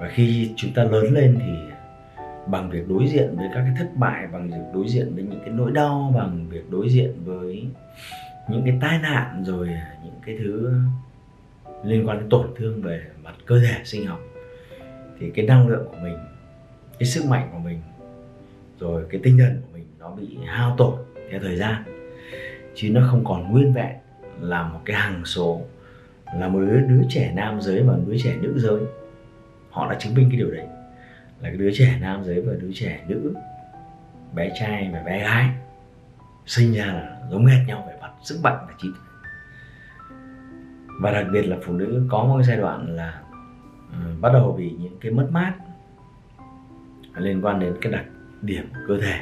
Và 0.00 0.08
khi 0.10 0.52
chúng 0.56 0.72
ta 0.72 0.84
lớn 0.84 1.04
lên 1.12 1.38
thì 1.40 1.52
bằng 2.46 2.70
việc 2.70 2.88
đối 2.88 3.06
diện 3.06 3.36
với 3.36 3.48
các 3.54 3.60
cái 3.60 3.74
thất 3.78 3.90
bại, 3.94 4.26
bằng 4.32 4.50
việc 4.50 4.74
đối 4.74 4.88
diện 4.88 5.14
với 5.14 5.24
những 5.24 5.40
cái 5.40 5.50
nỗi 5.50 5.70
đau, 5.70 6.12
bằng 6.16 6.46
việc 6.48 6.70
đối 6.70 6.88
diện 6.88 7.12
với 7.24 7.68
những 8.48 8.62
cái 8.64 8.78
tai 8.80 8.98
nạn, 8.98 9.42
rồi 9.46 9.68
những 10.04 10.20
cái 10.26 10.36
thứ 10.38 10.80
liên 11.86 12.08
quan 12.08 12.18
đến 12.18 12.28
tổn 12.28 12.46
thương 12.56 12.82
về 12.82 13.06
mặt 13.22 13.34
cơ 13.46 13.60
thể 13.60 13.80
sinh 13.84 14.06
học 14.06 14.20
thì 15.18 15.30
cái 15.30 15.46
năng 15.46 15.68
lượng 15.68 15.86
của 15.90 15.96
mình 16.02 16.18
cái 16.98 17.06
sức 17.06 17.24
mạnh 17.24 17.48
của 17.52 17.58
mình 17.58 17.80
rồi 18.78 19.04
cái 19.10 19.20
tinh 19.24 19.38
thần 19.38 19.60
của 19.62 19.68
mình 19.72 19.86
nó 19.98 20.10
bị 20.10 20.38
hao 20.46 20.74
tổn 20.78 20.94
theo 21.30 21.40
thời 21.40 21.56
gian. 21.56 21.82
Chứ 22.74 22.90
nó 22.90 23.00
không 23.10 23.24
còn 23.24 23.52
nguyên 23.52 23.72
vẹn 23.72 23.96
là 24.40 24.62
một 24.62 24.80
cái 24.84 24.96
hằng 24.96 25.24
số 25.24 25.62
là 26.34 26.48
một 26.48 26.60
đứa, 26.60 26.80
đứa 26.80 27.02
trẻ 27.08 27.32
nam 27.34 27.60
giới 27.60 27.82
và 27.82 27.94
đứa 28.06 28.16
trẻ 28.18 28.36
nữ 28.40 28.58
giới. 28.58 28.80
Họ 29.70 29.90
đã 29.92 29.98
chứng 29.98 30.14
minh 30.14 30.28
cái 30.30 30.38
điều 30.38 30.50
đấy 30.50 30.66
là 31.40 31.48
cái 31.48 31.56
đứa 31.56 31.70
trẻ 31.74 31.98
nam 32.00 32.24
giới 32.24 32.40
và 32.40 32.52
đứa 32.60 32.70
trẻ 32.74 33.04
nữ 33.08 33.34
bé 34.34 34.50
trai 34.60 34.90
và 34.92 35.02
bé 35.02 35.20
gái 35.20 35.50
sinh 36.46 36.72
ra 36.72 36.84
là 36.86 37.16
giống 37.30 37.46
hệt 37.46 37.66
nhau 37.66 37.84
về 37.88 37.94
mặt 38.00 38.10
sức 38.22 38.38
mạnh 38.42 38.64
và 38.68 38.74
trí 38.82 38.88
tuệ 38.88 39.05
và 41.00 41.12
đặc 41.12 41.26
biệt 41.32 41.42
là 41.42 41.56
phụ 41.62 41.72
nữ 41.72 42.06
có 42.10 42.24
một 42.24 42.34
cái 42.38 42.44
giai 42.44 42.56
đoạn 42.56 42.96
là 42.96 43.22
uh, 43.88 44.20
bắt 44.20 44.32
đầu 44.32 44.52
bị 44.58 44.74
những 44.80 44.98
cái 45.00 45.12
mất 45.12 45.28
mát 45.30 45.54
liên 47.16 47.44
quan 47.44 47.60
đến 47.60 47.74
cái 47.80 47.92
đặc 47.92 48.04
điểm 48.42 48.64
cơ 48.88 48.98
thể 49.00 49.20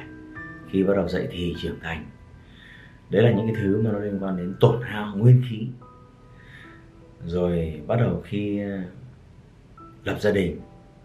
khi 0.71 0.83
bắt 0.83 0.95
đầu 0.97 1.09
dậy 1.09 1.28
thì 1.31 1.54
trưởng 1.62 1.81
thành. 1.81 2.04
Đấy 3.11 3.23
là 3.23 3.31
những 3.31 3.47
cái 3.47 3.57
thứ 3.62 3.83
mà 3.83 3.93
nó 3.93 3.99
liên 3.99 4.19
quan 4.23 4.37
đến 4.37 4.54
tổn 4.61 4.83
hao 4.83 5.16
nguyên 5.16 5.43
khí. 5.50 5.69
Rồi 7.26 7.83
bắt 7.87 7.97
đầu 7.97 8.23
khi 8.25 8.61
ờ, 8.61 8.78
lập 10.04 10.16
gia 10.21 10.31
đình 10.31 10.61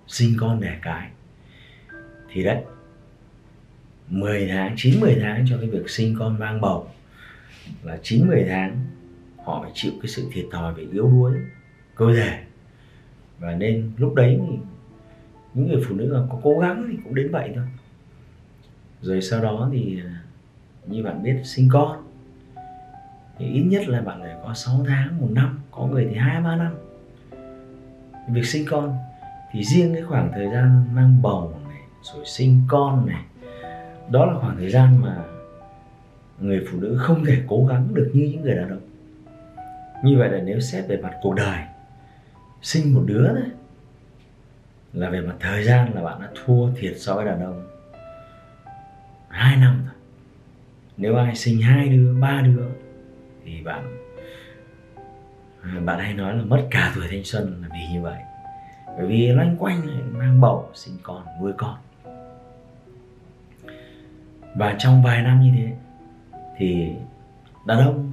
sinh 0.07 0.33
con 0.39 0.61
đẻ 0.61 0.79
cái 0.81 1.09
thì 2.29 2.43
đấy 2.43 2.63
10 4.09 4.47
tháng 4.47 4.73
9 4.77 4.99
10 4.99 5.17
tháng 5.21 5.45
cho 5.49 5.57
cái 5.57 5.69
việc 5.69 5.89
sinh 5.89 6.15
con 6.19 6.39
mang 6.39 6.61
bầu 6.61 6.91
là 7.83 7.97
9 8.03 8.27
10 8.27 8.45
tháng 8.49 8.85
họ 9.43 9.59
phải 9.61 9.71
chịu 9.73 9.91
cái 10.01 10.07
sự 10.07 10.29
thiệt 10.31 10.45
thòi 10.51 10.73
về 10.73 10.83
yếu 10.91 11.07
đuối, 11.07 11.33
cơ 11.95 12.13
thể. 12.15 12.39
Và 13.39 13.55
nên 13.55 13.91
lúc 13.97 14.13
đấy 14.13 14.39
thì 14.47 14.57
những 15.53 15.67
người 15.67 15.83
phụ 15.87 15.95
nữ 15.95 16.13
mà 16.13 16.27
có 16.29 16.39
cố 16.43 16.59
gắng 16.59 16.87
thì 16.91 16.97
cũng 17.03 17.15
đến 17.15 17.31
vậy 17.31 17.51
thôi. 17.55 17.65
Rồi 19.01 19.21
sau 19.21 19.41
đó 19.41 19.69
thì 19.71 20.01
à, 20.05 20.21
như 20.85 21.03
bạn 21.03 21.23
biết, 21.23 21.41
sinh 21.43 21.69
con. 21.71 22.03
Thì 23.37 23.45
ít 23.45 23.63
nhất 23.63 23.87
là 23.87 24.01
bạn 24.01 24.21
phải 24.21 24.35
có 24.43 24.53
6 24.53 24.85
tháng, 24.87 25.17
một 25.21 25.27
năm, 25.31 25.59
có 25.71 25.85
người 25.85 26.07
thì 26.09 26.15
hai, 26.15 26.41
ba 26.41 26.55
năm. 26.55 26.75
Việc 28.29 28.45
sinh 28.45 28.65
con 28.69 28.97
thì 29.51 29.63
riêng 29.63 29.93
cái 29.93 30.03
khoảng 30.03 30.31
thời 30.31 30.47
gian 30.53 30.95
mang 30.95 31.21
bầu 31.21 31.53
này, 31.69 31.81
rồi 32.01 32.25
sinh 32.25 32.61
con 32.67 33.05
này, 33.05 33.23
đó 34.09 34.25
là 34.25 34.39
khoảng 34.39 34.57
thời 34.57 34.69
gian 34.69 35.01
mà 35.01 35.23
người 36.39 36.65
phụ 36.71 36.79
nữ 36.79 36.97
không 36.97 37.25
thể 37.25 37.41
cố 37.47 37.65
gắng 37.65 37.93
được 37.93 38.11
như 38.13 38.29
những 38.31 38.41
người 38.41 38.55
đàn 38.55 38.69
ông 38.69 38.88
như 40.03 40.17
vậy 40.17 40.29
là 40.29 40.39
nếu 40.39 40.59
xét 40.59 40.87
về 40.87 40.97
mặt 40.97 41.13
cuộc 41.21 41.33
đời, 41.33 41.59
sinh 42.61 42.93
một 42.93 43.03
đứa 43.05 43.27
đấy 43.27 43.49
là 44.93 45.09
về 45.09 45.21
mặt 45.21 45.35
thời 45.39 45.63
gian 45.63 45.93
là 45.95 46.01
bạn 46.03 46.21
đã 46.21 46.29
thua 46.45 46.71
thiệt 46.71 46.93
so 46.97 47.15
với 47.15 47.25
đàn 47.25 47.43
ông. 47.43 47.67
Hai 49.29 49.57
năm 49.57 49.83
thôi. 49.85 49.95
Nếu 50.97 51.15
ai 51.15 51.35
sinh 51.35 51.61
hai 51.61 51.89
đứa, 51.89 52.13
ba 52.21 52.41
đứa, 52.41 52.65
thì 53.45 53.61
bạn 53.61 53.95
bạn 55.85 55.99
hay 55.99 56.13
nói 56.13 56.37
là 56.37 56.43
mất 56.43 56.67
cả 56.71 56.91
tuổi 56.95 57.07
thanh 57.09 57.23
xuân 57.23 57.61
là 57.61 57.67
vì 57.71 57.93
như 57.93 58.01
vậy. 58.01 58.19
Bởi 58.97 59.05
vì 59.05 59.27
loanh 59.27 59.55
quanh, 59.59 59.81
mang 60.17 60.41
bầu, 60.41 60.69
sinh 60.73 60.97
con, 61.03 61.25
nuôi 61.41 61.53
con. 61.57 61.77
Và 64.55 64.75
trong 64.79 65.03
vài 65.03 65.21
năm 65.21 65.41
như 65.41 65.51
thế, 65.57 65.71
thì 66.57 66.91
đàn 67.65 67.79
ông 67.79 68.11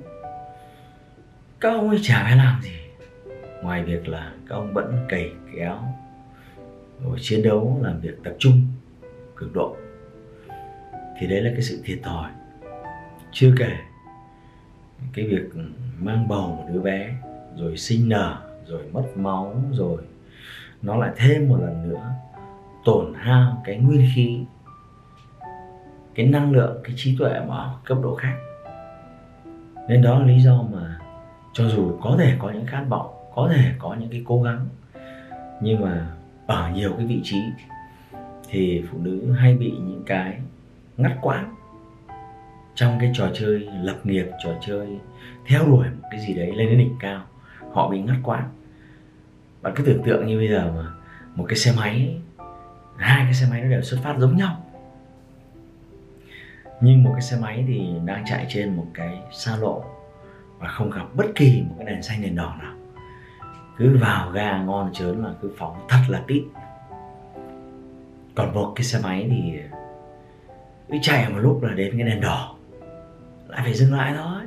các 1.60 1.68
ông 1.68 1.88
ấy 1.88 1.98
chả 2.02 2.22
phải 2.22 2.36
làm 2.36 2.62
gì. 2.62 2.76
Ngoài 3.62 3.82
việc 3.82 4.08
là 4.08 4.32
các 4.48 4.54
ông 4.54 4.75
vẫn 4.75 5.06
cày 5.08 5.32
kéo, 5.56 5.78
rồi 7.04 7.18
chiến 7.20 7.42
đấu, 7.42 7.80
làm 7.82 8.00
việc 8.00 8.25
tập 8.25 8.34
trung 8.38 8.66
cực 9.36 9.54
độ. 9.54 9.76
Thì 11.18 11.26
đấy 11.26 11.40
là 11.40 11.50
cái 11.50 11.62
sự 11.62 11.80
thiệt 11.84 11.98
thòi. 12.02 12.30
Chưa 13.32 13.54
kể, 13.58 13.72
cái 15.12 15.26
việc 15.26 15.50
mang 15.98 16.28
bầu 16.28 16.48
một 16.48 16.64
đứa 16.72 16.80
bé, 16.80 17.14
rồi 17.56 17.76
sinh 17.76 18.08
nở, 18.08 18.42
rồi 18.66 18.82
mất 18.92 19.04
máu, 19.16 19.62
rồi 19.72 20.02
nó 20.82 20.96
lại 20.96 21.10
thêm 21.16 21.48
một 21.48 21.58
lần 21.60 21.88
nữa 21.88 22.10
tổn 22.84 23.14
hao 23.14 23.62
cái 23.64 23.76
nguyên 23.76 24.08
khí, 24.14 24.44
cái 26.14 26.26
năng 26.26 26.52
lượng, 26.52 26.80
cái 26.84 26.92
trí 26.96 27.16
tuệ 27.18 27.40
mà 27.48 27.70
cấp 27.84 27.98
độ 28.02 28.14
khác. 28.14 28.36
Nên 29.88 30.02
đó 30.02 30.18
là 30.18 30.26
lý 30.26 30.40
do 30.40 30.62
mà 30.72 30.98
cho 31.56 31.68
dù 31.68 31.98
có 32.02 32.16
thể 32.18 32.36
có 32.38 32.50
những 32.50 32.66
khát 32.66 32.84
vọng, 32.88 33.14
có 33.34 33.50
thể 33.54 33.72
có 33.78 33.96
những 34.00 34.10
cái 34.10 34.22
cố 34.26 34.42
gắng, 34.42 34.66
nhưng 35.62 35.80
mà 35.80 36.06
ở 36.46 36.70
nhiều 36.70 36.94
cái 36.96 37.06
vị 37.06 37.20
trí 37.25 37.40
thì 38.48 38.84
phụ 38.90 38.98
nữ 38.98 39.32
hay 39.32 39.54
bị 39.54 39.70
những 39.70 40.02
cái 40.06 40.38
ngắt 40.96 41.12
quãng 41.22 41.54
trong 42.75 42.98
cái 43.00 43.10
trò 43.14 43.28
chơi 43.34 43.68
lập 43.82 43.96
nghiệp, 44.04 44.26
trò 44.44 44.50
chơi 44.60 44.98
theo 45.46 45.66
đuổi 45.66 45.86
một 46.02 46.08
cái 46.10 46.20
gì 46.20 46.34
đấy 46.34 46.52
lên 46.56 46.68
đến 46.68 46.78
đỉnh 46.78 46.96
cao. 47.00 47.22
Họ 47.72 47.88
bị 47.88 48.00
ngắt 48.00 48.16
quãng. 48.22 48.48
Bạn 49.62 49.72
cứ 49.76 49.84
tưởng 49.84 50.02
tượng 50.02 50.26
như 50.26 50.38
bây 50.38 50.48
giờ 50.48 50.72
mà 50.76 50.90
một 51.34 51.44
cái 51.48 51.56
xe 51.56 51.72
máy, 51.76 52.20
hai 52.96 53.25
cái 53.25 53.34
xe 53.34 53.46
máy 53.50 53.60
nó 53.60 53.70
đều 53.70 53.82
xuất 53.82 54.00
phát 54.02 54.14
giống 54.18 54.36
nhau. 54.36 54.62
Nhưng 56.80 57.02
một 57.02 57.10
cái 57.12 57.22
xe 57.22 57.36
máy 57.40 57.64
thì 57.68 57.86
đang 58.04 58.25
chạy 58.26 58.46
trên 58.48 58.76
một 58.76 58.86
cái 58.94 59.18
xa 59.32 59.56
lộ 59.56 59.95
và 60.58 60.68
không 60.68 60.90
gặp 60.90 61.04
bất 61.14 61.26
kỳ 61.34 61.62
một 61.68 61.75
cái 61.78 61.86
đèn 61.86 62.02
xanh 62.02 62.22
đèn 62.22 62.36
đỏ 62.36 62.56
nào. 62.62 62.75
Cứ 63.76 63.98
vào 64.00 64.30
ga 64.30 64.62
ngon 64.62 64.90
chớn 64.92 65.25
là 65.25 65.32
cứ 65.42 65.52
phóng 65.58 65.86
thật 65.88 66.02
là 66.08 66.22
tít. 66.26 66.42
Còn 68.34 68.54
một 68.54 68.72
cái 68.76 68.84
xe 68.84 68.98
máy 69.02 69.26
thì 69.30 69.60
cứ 70.88 70.98
chạy 71.02 71.28
một 71.28 71.38
lúc 71.38 71.62
là 71.62 71.75
đến 71.75 71.98
cái 71.98 72.08
đèn 72.08 72.20
đỏ. 72.20 72.56
Lại 73.48 73.60
phải 73.64 73.75
dừng 73.75 73.94
lại 73.94 74.14
thôi. 74.16 74.42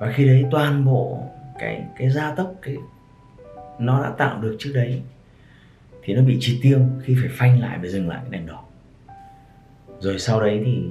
Và 0.00 0.12
khi 0.12 0.26
đấy 0.26 0.46
toàn 0.50 0.84
bộ 0.84 1.22
cái 1.58 1.84
cái 1.96 2.10
gia 2.10 2.34
tốc 2.34 2.54
cái, 2.62 2.76
nó 3.78 4.02
đã 4.02 4.10
tạo 4.10 4.38
được 4.40 4.56
trước 4.58 4.72
đấy, 4.74 5.02
thì 6.02 6.14
nó 6.14 6.22
bị 6.22 6.36
trì 6.40 6.60
tiêu 6.62 6.80
khi 7.02 7.16
phải 7.20 7.30
phanh 7.32 7.60
lại 7.60 7.78
và 7.82 7.88
dừng 7.88 8.08
lại 8.08 8.18
cái 8.22 8.30
đèn 8.30 8.46
đỏ. 8.46 8.64
Rồi 9.98 10.18
sau 10.18 10.40
đấy 10.40 10.62
thì 10.64 10.90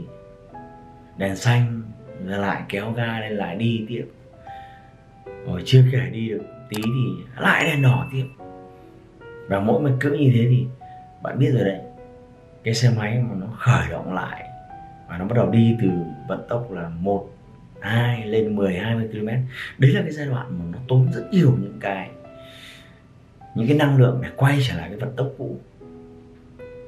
đèn 1.18 1.36
xanh 1.36 1.82
lại 2.26 2.64
kéo 2.70 2.92
ga 2.92 3.20
lên, 3.20 3.32
lại 3.32 3.56
đi 3.56 3.86
tiếp. 3.90 4.06
Rồi 5.46 5.62
chưa 5.66 5.84
kể 5.92 6.10
đi 6.12 6.30
được 6.30 6.44
tí 6.70 6.82
thì 6.84 7.24
lại 7.38 7.66
đèn 7.66 7.82
đỏ 7.82 8.08
tiếp. 8.12 8.26
Và 9.48 9.60
mỗi 9.60 9.82
một 9.82 9.98
cỡ 10.00 10.10
như 10.10 10.32
thế 10.34 10.48
thì 10.50 10.66
bạn 11.24 11.40
biết 11.40 11.52
rồi 11.52 11.64
đấy, 11.64 11.80
cái 12.64 12.74
xe 12.74 12.90
máy 12.98 13.24
mà 13.30 13.36
nó 13.40 13.48
khởi 13.58 13.90
động 13.90 14.14
lại 14.14 14.50
và 15.10 15.18
nó 15.18 15.26
bắt 15.26 15.36
đầu 15.36 15.50
đi 15.50 15.78
từ 15.82 15.90
vận 16.28 16.46
tốc 16.50 16.72
là 16.72 16.90
một, 16.90 17.30
hai 17.80 18.28
lên 18.28 18.56
10 18.56 18.74
20 18.74 19.08
km 19.12 19.28
đấy 19.78 19.92
là 19.92 20.02
cái 20.02 20.12
giai 20.12 20.26
đoạn 20.26 20.60
mà 20.60 20.66
nó 20.72 20.78
tốn 20.88 21.12
rất 21.14 21.24
nhiều 21.32 21.58
những 21.62 21.78
cái 21.80 22.10
những 23.56 23.68
cái 23.68 23.78
năng 23.78 23.98
lượng 23.98 24.20
để 24.24 24.30
quay 24.36 24.60
trở 24.68 24.78
lại 24.78 24.90
cái 24.90 25.00
vận 25.00 25.16
tốc 25.16 25.28
cũ. 25.38 25.58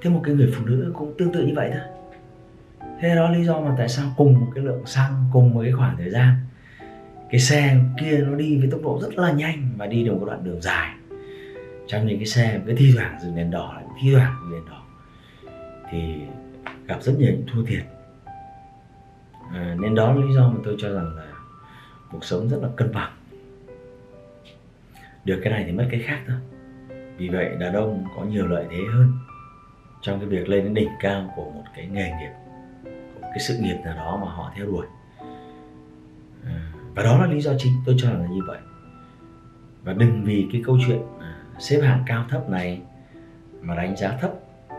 Thế 0.02 0.10
một 0.10 0.22
cái 0.24 0.36
người 0.36 0.54
phụ 0.56 0.66
nữ 0.66 0.92
cũng 0.96 1.14
tương 1.18 1.34
tự 1.34 1.46
như 1.46 1.54
vậy 1.56 1.72
thôi 1.74 2.01
thế 3.02 3.16
đó 3.16 3.30
lý 3.30 3.44
do 3.44 3.60
mà 3.60 3.76
tại 3.78 3.90
sao 3.90 4.14
cùng 4.18 4.34
một 4.34 4.52
cái 4.56 4.64
lượng 4.64 4.86
xăng 4.86 5.30
cùng 5.34 5.54
một 5.54 5.62
cái 5.64 5.72
khoảng 5.72 5.98
thời 5.98 6.10
gian 6.10 6.34
cái 7.30 7.40
xe 7.40 7.78
kia 8.00 8.18
nó 8.18 8.36
đi 8.36 8.58
với 8.58 8.70
tốc 8.72 8.82
độ 8.84 9.00
rất 9.02 9.18
là 9.18 9.32
nhanh 9.32 9.70
và 9.78 9.86
đi 9.86 10.04
được 10.04 10.14
một 10.14 10.26
đoạn 10.26 10.44
đường 10.44 10.62
dài. 10.62 10.96
Trong 11.88 12.08
những 12.08 12.18
cái 12.18 12.26
xe 12.26 12.60
cái 12.68 12.76
thi 12.76 12.94
thoảng 12.96 13.20
dừng 13.22 13.36
đèn 13.36 13.52
đỏ 13.52 13.74
lại 13.76 13.84
thi 14.02 14.14
thoảng 14.14 14.36
dừng 14.42 14.52
đèn 14.52 14.70
đỏ 14.70 14.84
thì 15.92 16.22
gặp 16.88 17.02
rất 17.02 17.14
nhiều 17.18 17.32
những 17.32 17.46
thua 17.54 17.66
thiệt. 17.66 17.84
À, 19.54 19.76
nên 19.80 19.96
đó 19.96 20.14
là 20.14 20.26
lý 20.26 20.34
do 20.36 20.50
mà 20.50 20.60
tôi 20.64 20.76
cho 20.80 20.94
rằng 20.94 21.16
là 21.16 21.28
cuộc 22.12 22.26
sống 22.26 22.50
rất 22.50 22.58
là 22.62 22.70
cân 22.76 22.94
bằng. 22.94 23.12
Được 25.26 25.42
cái 25.44 25.54
này 25.54 25.64
thì 25.66 25.72
mất 25.72 25.88
cái 25.92 26.00
khác 26.00 26.20
thôi. 26.28 26.38
Vì 27.18 27.30
vậy 27.30 27.50
đàn 27.60 27.74
ông 27.74 28.06
có 28.16 28.24
nhiều 28.24 28.48
lợi 28.48 28.66
thế 28.70 28.80
hơn 28.94 29.14
trong 30.02 30.20
cái 30.20 30.30
việc 30.30 30.50
lên 30.50 30.64
đến 30.64 30.74
đỉnh 30.74 30.90
cao 31.00 31.34
của 31.36 31.52
một 31.52 31.64
cái 31.76 31.88
nghề 31.88 32.12
nghiệp 32.12 32.41
cái 33.32 33.40
sự 33.40 33.58
nghiệp 33.58 33.78
nào 33.84 33.96
đó 33.96 34.20
mà 34.22 34.32
họ 34.32 34.52
theo 34.56 34.66
đuổi. 34.66 34.86
À, 36.46 36.72
và 36.96 37.04
đó 37.04 37.18
là 37.22 37.28
lý 37.28 37.42
do 37.42 37.52
chính 37.58 37.74
tôi 37.86 37.96
cho 37.98 38.10
rằng 38.10 38.22
là 38.22 38.28
như 38.28 38.42
vậy. 38.48 38.58
Và 39.84 39.94
đừng 39.94 40.24
vì 40.24 40.48
cái 40.52 40.62
câu 40.66 40.78
chuyện 40.88 41.00
à, 41.20 41.36
xếp 41.60 41.82
hạng 41.82 42.04
cao 42.08 42.26
thấp 42.30 42.50
này 42.50 42.82
mà 43.62 43.76
đánh 43.76 43.96
giá 43.96 44.18
thấp 44.22 44.32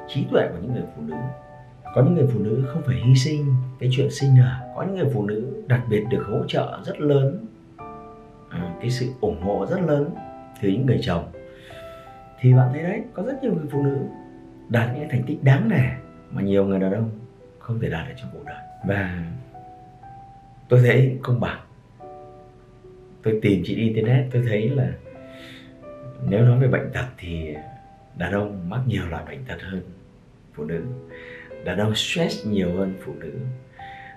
trí 0.09 0.25
tuệ 0.31 0.49
của 0.49 0.59
những 0.63 0.73
người 0.73 0.85
phụ 0.97 1.03
nữ. 1.03 1.17
Có 1.95 2.03
những 2.03 2.15
người 2.15 2.27
phụ 2.33 2.39
nữ 2.39 2.65
không 2.69 2.83
phải 2.87 2.97
hy 2.97 3.15
sinh 3.15 3.55
cái 3.79 3.89
chuyện 3.93 4.11
sinh 4.11 4.35
nở, 4.35 4.73
có 4.77 4.83
những 4.83 4.97
người 4.97 5.11
phụ 5.15 5.27
nữ 5.27 5.63
đặc 5.67 5.83
biệt 5.89 6.05
được 6.11 6.25
hỗ 6.31 6.47
trợ 6.49 6.81
rất 6.85 7.01
lớn 7.01 7.47
à, 8.49 8.75
cái 8.81 8.91
sự 8.91 9.13
ủng 9.21 9.43
hộ 9.43 9.67
rất 9.71 9.81
lớn 9.81 10.11
từ 10.63 10.69
những 10.69 10.87
người 10.87 10.99
chồng. 11.03 11.33
Thì 12.41 12.55
bạn 12.55 12.69
thấy 12.73 12.83
đấy, 12.83 13.03
có 13.13 13.23
rất 13.23 13.43
nhiều 13.43 13.55
người 13.55 13.67
phụ 13.71 13.83
nữ 13.83 13.99
đạt 14.69 14.97
những 14.97 15.09
thành 15.11 15.23
tích 15.27 15.45
đáng 15.45 15.69
nể 15.69 15.85
mà 16.31 16.43
nhiều 16.43 16.65
người 16.65 16.81
đàn 16.81 16.93
ông 16.93 17.11
không 17.62 17.81
thể 17.81 17.88
đạt 17.88 18.09
được 18.09 18.14
trong 18.16 18.31
cuộc 18.33 18.45
đời. 18.47 18.61
Và 18.85 19.23
tôi 20.69 20.81
thấy 20.83 21.19
công 21.23 21.40
bằng. 21.40 21.61
Tôi 23.23 23.38
tìm 23.42 23.62
trên 23.66 23.78
internet 23.78 24.26
tôi 24.33 24.42
thấy 24.49 24.69
là 24.69 24.88
nếu 26.28 26.45
nói 26.45 26.59
về 26.59 26.69
bệnh 26.69 26.90
tật 26.92 27.07
thì 27.19 27.54
đàn 28.16 28.33
ông 28.33 28.71
mắc 28.71 28.81
nhiều 28.87 29.07
loại 29.07 29.25
bệnh 29.25 29.45
tật 29.45 29.62
hơn 29.62 29.83
phụ 30.54 30.64
nữ. 30.64 30.85
Đàn 31.64 31.78
ông 31.78 31.95
stress 31.95 32.47
nhiều 32.47 32.76
hơn 32.76 32.95
phụ 33.04 33.12
nữ. 33.21 33.33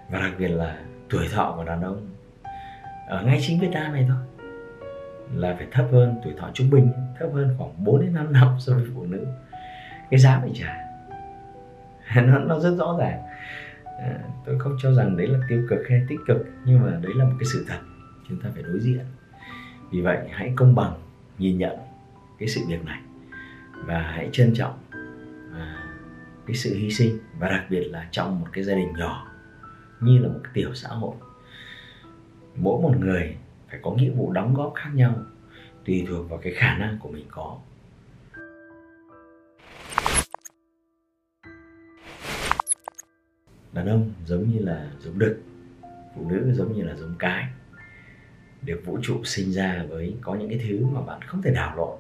Và 0.09 0.19
đặc 0.19 0.33
biệt 0.39 0.47
là 0.47 0.79
tuổi 1.09 1.27
thọ 1.31 1.53
của 1.57 1.63
đàn 1.63 1.81
ông 1.81 2.09
ở 3.07 3.23
ngay 3.23 3.39
chính 3.41 3.59
Việt 3.59 3.71
Nam 3.71 3.93
này 3.93 4.05
thôi 4.07 4.17
là 5.33 5.55
phải 5.57 5.67
thấp 5.71 5.85
hơn 5.91 6.15
tuổi 6.23 6.33
thọ 6.37 6.49
trung 6.53 6.69
bình 6.69 6.91
thấp 7.19 7.29
hơn 7.33 7.55
khoảng 7.57 7.85
4 7.85 8.01
đến 8.01 8.13
5 8.13 8.33
năm 8.33 8.47
so 8.59 8.73
với 8.73 8.83
phụ 8.95 9.05
nữ. 9.05 9.25
Cái 10.09 10.19
giá 10.19 10.39
phải 10.39 10.51
trả. 10.53 10.81
Nó, 12.21 12.39
nó 12.39 12.59
rất 12.59 12.75
rõ 12.75 12.97
ràng 12.99 13.21
à, 13.99 14.19
tôi 14.45 14.59
không 14.59 14.77
cho 14.81 14.93
rằng 14.93 15.17
đấy 15.17 15.27
là 15.27 15.39
tiêu 15.49 15.65
cực 15.69 15.79
hay 15.89 16.05
tích 16.07 16.19
cực 16.27 16.45
nhưng 16.65 16.81
mà 16.81 16.99
đấy 17.01 17.11
là 17.15 17.25
một 17.25 17.35
cái 17.39 17.45
sự 17.53 17.65
thật. 17.67 17.79
Chúng 18.29 18.41
ta 18.41 18.49
phải 18.53 18.63
đối 18.63 18.79
diện. 18.79 19.05
Vì 19.91 20.01
vậy 20.01 20.27
hãy 20.31 20.53
công 20.55 20.75
bằng 20.75 20.93
nhìn 21.37 21.57
nhận 21.57 21.77
cái 22.39 22.49
sự 22.49 22.61
việc 22.67 22.85
này. 22.85 23.01
Và 23.85 23.99
hãy 24.01 24.29
trân 24.31 24.53
trọng 24.53 24.79
à, 25.53 25.83
cái 26.45 26.55
sự 26.55 26.75
hy 26.75 26.91
sinh. 26.91 27.19
Và 27.39 27.49
đặc 27.49 27.65
biệt 27.69 27.83
là 27.83 28.07
trong 28.11 28.39
một 28.39 28.47
cái 28.53 28.63
gia 28.63 28.75
đình 28.75 28.93
nhỏ 28.97 29.31
như 30.01 30.17
là 30.17 30.27
một 30.27 30.39
cái 30.43 30.51
tiểu 30.53 30.73
xã 30.73 30.89
hội. 30.89 31.15
Mỗi 32.55 32.81
một 32.81 32.97
người 32.99 33.35
phải 33.69 33.79
có 33.83 33.91
nghĩa 33.91 34.09
vụ 34.09 34.31
đóng 34.31 34.53
góp 34.53 34.73
khác 34.75 34.89
nhau 34.93 35.15
tùy 35.85 36.05
thuộc 36.07 36.29
vào 36.29 36.39
cái 36.43 36.53
khả 36.53 36.77
năng 36.77 36.99
của 36.99 37.09
mình 37.09 37.25
có. 37.29 37.57
Đàn 43.75 43.87
ông 43.87 44.11
giống 44.25 44.49
như 44.49 44.59
là 44.59 44.87
giống 44.99 45.19
đực 45.19 45.41
phụ 46.15 46.29
nữ 46.29 46.53
giống 46.53 46.77
như 46.77 46.83
là 46.83 46.95
giống 46.95 47.15
cái 47.19 47.45
được 48.61 48.81
vũ 48.85 48.99
trụ 49.01 49.23
sinh 49.23 49.51
ra 49.51 49.85
với 49.89 50.15
có 50.21 50.35
những 50.35 50.49
cái 50.49 50.59
thứ 50.63 50.85
mà 50.85 51.01
bạn 51.01 51.21
không 51.21 51.41
thể 51.41 51.53
đảo 51.53 51.75
lộn. 51.77 51.99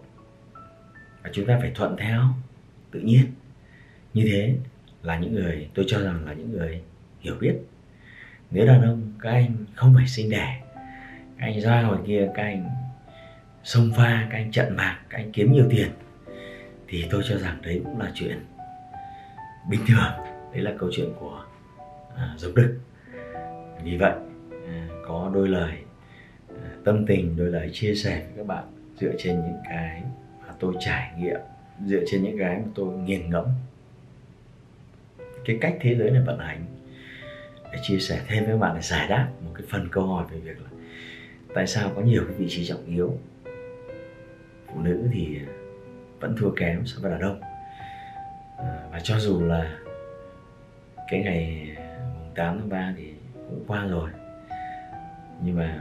Và 1.23 1.29
chúng 1.33 1.45
ta 1.45 1.57
phải 1.61 1.71
thuận 1.75 1.97
theo 1.97 2.21
tự 2.91 2.99
nhiên. 2.99 3.25
Như 4.13 4.23
thế 4.31 4.55
là 5.03 5.19
những 5.19 5.33
người 5.33 5.69
tôi 5.73 5.85
cho 5.87 6.01
rằng 6.01 6.25
là 6.25 6.33
những 6.33 6.51
người 6.51 6.81
hiểu 7.19 7.35
biết. 7.39 7.55
Nếu 8.51 8.67
đàn 8.67 8.81
ông 8.81 9.13
các 9.21 9.31
anh 9.31 9.55
không 9.75 9.93
phải 9.95 10.07
sinh 10.07 10.29
đẻ 10.29 10.61
các 11.37 11.45
anh 11.45 11.61
ra 11.61 11.81
ngoài 11.81 11.99
kia 12.07 12.29
các 12.35 12.43
anh 12.43 12.69
xông 13.63 13.91
pha 13.97 14.27
các 14.31 14.37
anh 14.37 14.51
trận 14.51 14.75
mạc, 14.75 14.99
các 15.09 15.17
anh 15.17 15.31
kiếm 15.31 15.51
nhiều 15.51 15.67
tiền 15.69 15.89
thì 16.87 17.05
tôi 17.09 17.23
cho 17.29 17.37
rằng 17.37 17.61
đấy 17.61 17.81
cũng 17.83 17.99
là 17.99 18.11
chuyện 18.15 18.45
bình 19.69 19.81
thường. 19.87 20.11
Đấy 20.53 20.61
là 20.61 20.73
câu 20.79 20.89
chuyện 20.93 21.09
của 21.19 21.44
à, 22.15 22.35
đức. 22.55 22.79
Vì 23.83 23.97
vậy 23.97 24.13
à, 24.67 24.87
có 25.07 25.31
đôi 25.33 25.47
lời 25.47 25.77
à, 26.49 26.69
tâm 26.83 27.05
tình 27.05 27.37
đôi 27.37 27.47
lời 27.47 27.69
chia 27.73 27.95
sẻ 27.95 28.25
với 28.25 28.37
các 28.37 28.47
bạn 28.47 28.63
dựa 28.99 29.11
trên 29.17 29.35
những 29.35 29.61
cái 29.69 30.01
mà 30.41 30.53
tôi 30.59 30.73
trải 30.79 31.11
nghiệm 31.17 31.39
dựa 31.85 32.03
trên 32.07 32.23
những 32.23 32.37
cái 32.39 32.57
mà 32.57 32.67
tôi 32.75 32.97
nghiền 32.97 33.29
ngẫm. 33.29 33.45
Cái 35.45 35.57
cách 35.61 35.77
thế 35.81 35.95
giới 35.95 36.11
này 36.11 36.23
vận 36.25 36.39
hành 36.39 36.65
để 37.73 37.79
chia 37.81 37.99
sẻ 37.99 38.21
thêm 38.27 38.43
với 38.43 38.53
các 38.53 38.57
bạn 38.57 38.75
để 38.75 38.81
giải 38.81 39.07
đáp 39.07 39.29
một 39.45 39.51
cái 39.55 39.67
phần 39.69 39.87
câu 39.91 40.07
hỏi 40.07 40.25
về 40.31 40.39
việc 40.39 40.61
là 40.61 40.69
tại 41.53 41.67
sao 41.67 41.91
có 41.95 42.01
nhiều 42.01 42.23
cái 42.27 42.37
vị 42.37 42.45
trí 42.49 42.65
trọng 42.65 42.85
yếu. 42.85 43.17
Phụ 44.67 44.81
nữ 44.81 45.07
thì 45.13 45.39
vẫn 46.19 46.35
thua 46.39 46.51
kém 46.51 46.85
so 46.85 47.01
với 47.01 47.11
đàn 47.11 47.21
ông. 47.21 47.41
À, 48.57 48.79
và 48.91 48.99
cho 49.03 49.19
dù 49.19 49.43
là 49.43 49.77
cái 51.11 51.19
ngày 51.19 51.74
8 52.35 52.59
tháng 52.59 52.69
3 52.69 52.93
thì 52.97 53.13
cũng 53.49 53.63
qua 53.67 53.85
rồi. 53.85 54.09
Nhưng 55.43 55.57
mà 55.57 55.79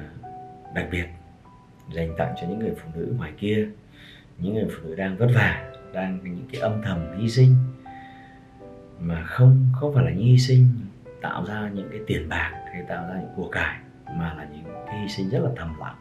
đặc 0.74 0.86
biệt, 0.90 1.06
dành 1.92 2.14
tặng 2.18 2.34
cho 2.40 2.46
những 2.46 2.58
người 2.58 2.74
phụ 2.76 2.90
nữ 2.94 3.14
ngoài 3.18 3.32
kia, 3.38 3.68
những 4.38 4.54
người 4.54 4.66
phụ 4.70 4.88
nữ 4.88 4.94
đang 4.94 5.16
vất 5.16 5.28
vả, 5.34 5.72
đang 5.92 6.18
những 6.22 6.46
cái 6.52 6.60
âm 6.60 6.82
thầm 6.82 7.18
hy 7.18 7.30
sinh, 7.30 7.54
mà 8.98 9.22
không 9.24 9.66
không 9.72 9.94
phải 9.94 10.04
là 10.04 10.10
những 10.10 10.26
hy 10.26 10.38
sinh 10.38 10.68
tạo 11.22 11.44
ra 11.44 11.70
những 11.74 11.88
cái 11.90 12.00
tiền 12.06 12.28
bạc 12.28 12.52
hay 12.72 12.82
tạo 12.88 13.08
ra 13.08 13.14
những 13.20 13.32
của 13.36 13.48
cải, 13.48 13.78
mà 14.16 14.34
là 14.34 14.46
những 14.52 14.64
cái 14.86 15.00
hy 15.00 15.08
sinh 15.08 15.30
rất 15.30 15.38
là 15.42 15.50
thầm 15.56 15.74
lặng 15.80 15.96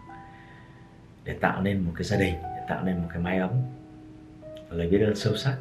để 1.23 1.37
tạo 1.41 1.61
nên 1.61 1.79
một 1.79 1.91
cái 1.95 2.03
gia 2.03 2.17
đình, 2.17 2.33
để 2.33 2.61
tạo 2.69 2.83
nên 2.83 2.97
một 2.97 3.07
cái 3.09 3.19
mái 3.19 3.37
ấm. 3.37 3.51
Lời 4.69 4.87
biết 4.87 5.01
ơn 5.05 5.15
sâu 5.15 5.35
sắc 5.35 5.57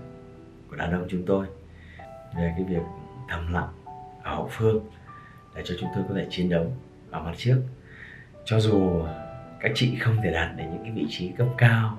của 0.71 0.77
đàn 0.77 0.93
ông 0.93 1.07
chúng 1.11 1.23
tôi 1.27 1.47
về 2.37 2.53
cái 2.57 2.65
việc 2.65 2.83
thầm 3.29 3.53
lặng 3.53 3.69
ở 4.23 4.35
hậu 4.35 4.49
phương 4.51 4.87
để 5.55 5.63
cho 5.65 5.75
chúng 5.81 5.89
tôi 5.95 6.05
có 6.09 6.15
thể 6.15 6.27
chiến 6.31 6.49
đấu 6.49 6.73
ở 7.11 7.23
mặt 7.23 7.35
trước. 7.37 7.63
Cho 8.45 8.61
dù 8.61 9.05
các 9.61 9.73
chị 9.75 9.97
không 9.97 10.17
thể 10.23 10.31
đạt 10.31 10.57
đến 10.57 10.71
những 10.71 10.83
cái 10.83 10.93
vị 10.93 11.07
trí 11.09 11.33
cấp 11.33 11.47
cao 11.59 11.99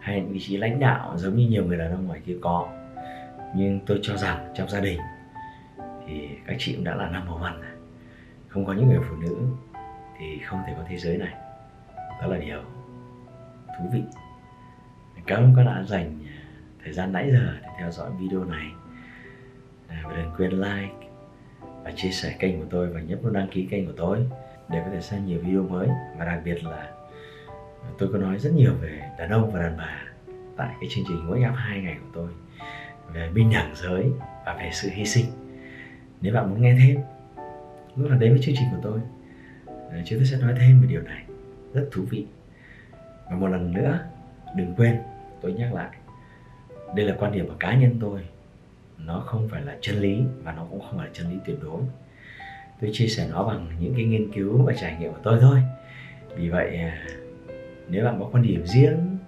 hay 0.00 0.20
những 0.20 0.32
vị 0.32 0.40
trí 0.40 0.56
lãnh 0.56 0.80
đạo 0.80 1.12
giống 1.16 1.36
như 1.36 1.48
nhiều 1.48 1.64
người 1.64 1.78
đàn 1.78 1.90
ông 1.90 2.06
ngoài 2.06 2.20
kia 2.26 2.36
có, 2.42 2.68
nhưng 3.56 3.80
tôi 3.86 4.00
cho 4.02 4.16
rằng 4.16 4.52
trong 4.56 4.68
gia 4.68 4.80
đình 4.80 5.00
thì 6.06 6.28
các 6.46 6.56
chị 6.58 6.74
cũng 6.74 6.84
đã 6.84 6.94
là 6.94 7.10
number 7.10 7.42
văn 7.42 7.60
rồi. 7.60 7.70
Không 8.48 8.66
có 8.66 8.72
những 8.72 8.88
người 8.88 9.00
phụ 9.08 9.16
nữ 9.16 9.36
thì 10.18 10.38
không 10.46 10.62
thể 10.66 10.74
có 10.76 10.84
thế 10.88 10.98
giới 10.98 11.18
này. 11.18 11.34
Đó 12.20 12.26
là 12.26 12.36
điều 12.38 12.62
thú 13.78 13.84
vị. 13.92 14.02
Cảm 15.26 15.42
ơn 15.42 15.54
các 15.56 15.64
bạn 15.64 15.76
đã 15.76 15.82
dành 15.82 16.18
thời 16.84 16.92
gian 16.92 17.12
nãy 17.12 17.30
giờ 17.32 17.52
để 17.62 17.68
theo 17.78 17.90
dõi 17.90 18.10
video 18.20 18.44
này. 18.44 18.66
Và 19.88 20.12
đừng 20.16 20.30
quên 20.36 20.50
like 20.50 21.05
và 21.86 21.92
chia 21.96 22.10
sẻ 22.10 22.36
kênh 22.38 22.60
của 22.60 22.66
tôi 22.70 22.88
và 22.88 23.00
nhấp 23.00 23.24
nút 23.24 23.32
đăng 23.32 23.48
ký 23.48 23.66
kênh 23.70 23.86
của 23.86 23.92
tôi 23.96 24.26
để 24.68 24.82
có 24.84 24.90
thể 24.92 25.00
xem 25.00 25.26
nhiều 25.26 25.40
video 25.40 25.62
mới. 25.62 25.88
Và 26.18 26.24
đặc 26.24 26.40
biệt 26.44 26.64
là 26.64 26.92
tôi 27.98 28.08
có 28.12 28.18
nói 28.18 28.38
rất 28.38 28.50
nhiều 28.54 28.74
về 28.80 29.02
đàn 29.18 29.30
ông 29.30 29.50
và 29.50 29.62
đàn 29.62 29.76
bà 29.76 30.02
tại 30.56 30.74
cái 30.80 30.90
chương 30.90 31.04
trình 31.08 31.26
mỗi 31.26 31.42
Up 31.48 31.54
hai 31.56 31.80
ngày 31.80 31.96
của 32.00 32.10
tôi, 32.14 32.28
về 33.12 33.30
bình 33.34 33.50
đẳng 33.54 33.74
giới 33.76 34.06
và 34.46 34.56
về 34.58 34.70
sự 34.72 34.88
hy 34.92 35.04
sinh. 35.04 35.24
Nếu 36.20 36.34
bạn 36.34 36.50
muốn 36.50 36.62
nghe 36.62 36.76
thêm, 36.78 37.00
lúc 37.96 38.10
là 38.10 38.16
đến 38.16 38.32
với 38.32 38.42
chương 38.42 38.54
trình 38.58 38.68
của 38.70 38.80
tôi 38.82 39.00
ờ, 39.66 40.02
chúng 40.04 40.18
tôi 40.18 40.26
sẽ 40.26 40.38
nói 40.38 40.54
thêm 40.58 40.80
về 40.80 40.86
điều 40.86 41.02
này. 41.02 41.24
Rất 41.72 41.88
thú 41.92 42.02
vị. 42.10 42.26
Và 43.30 43.36
một 43.36 43.46
lần 43.46 43.72
nữa, 43.72 43.98
đừng 44.56 44.74
quên, 44.74 44.98
tôi 45.40 45.52
nhắc 45.52 45.74
lại, 45.74 45.90
đây 46.94 47.06
là 47.06 47.16
quan 47.18 47.32
điểm 47.32 47.48
của 47.48 47.56
cá 47.58 47.74
nhân 47.74 47.98
tôi 48.00 48.20
nó 48.98 49.20
không 49.20 49.48
phải 49.48 49.62
là 49.62 49.76
chân 49.80 49.96
lý 49.96 50.22
và 50.42 50.52
nó 50.52 50.66
cũng 50.70 50.80
không 50.80 50.98
phải 50.98 51.06
là 51.06 51.12
chân 51.14 51.30
lý 51.30 51.36
tuyệt 51.44 51.56
đối. 51.62 51.82
Tôi 52.80 52.90
chia 52.92 53.06
sẻ 53.06 53.28
nó 53.30 53.44
bằng 53.44 53.68
những 53.80 53.94
cái 53.94 54.04
nghiên 54.04 54.32
cứu 54.32 54.62
và 54.62 54.72
trải 54.72 54.96
nghiệm 55.00 55.12
của 55.12 55.20
tôi 55.22 55.38
thôi. 55.40 55.62
Vì 56.36 56.48
vậy 56.48 56.76
à, 56.76 57.06
nếu 57.88 58.04
bạn 58.04 58.20
có 58.20 58.28
quan 58.32 58.42
điểm 58.42 58.66
riêng, 58.66 59.18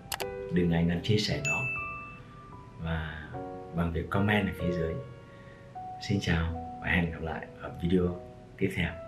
đừng 0.53 0.71
ngại 0.71 0.85
ngần 0.85 1.01
chia 1.03 1.17
sẻ 1.17 1.41
nó. 1.47 1.61
Và 2.83 3.29
bằng 3.77 3.93
việc 3.93 4.11
comment 4.11 4.47
ở 4.47 4.53
phía 4.59 4.73
dưới. 4.73 4.95
Xin 6.09 6.19
chào 6.21 6.79
và 6.83 6.89
hẹn 6.89 7.11
gặp 7.11 7.23
lại 7.23 7.47
ở 7.61 7.71
video 7.83 8.21
tiếp 8.59 8.71
theo 8.77 9.08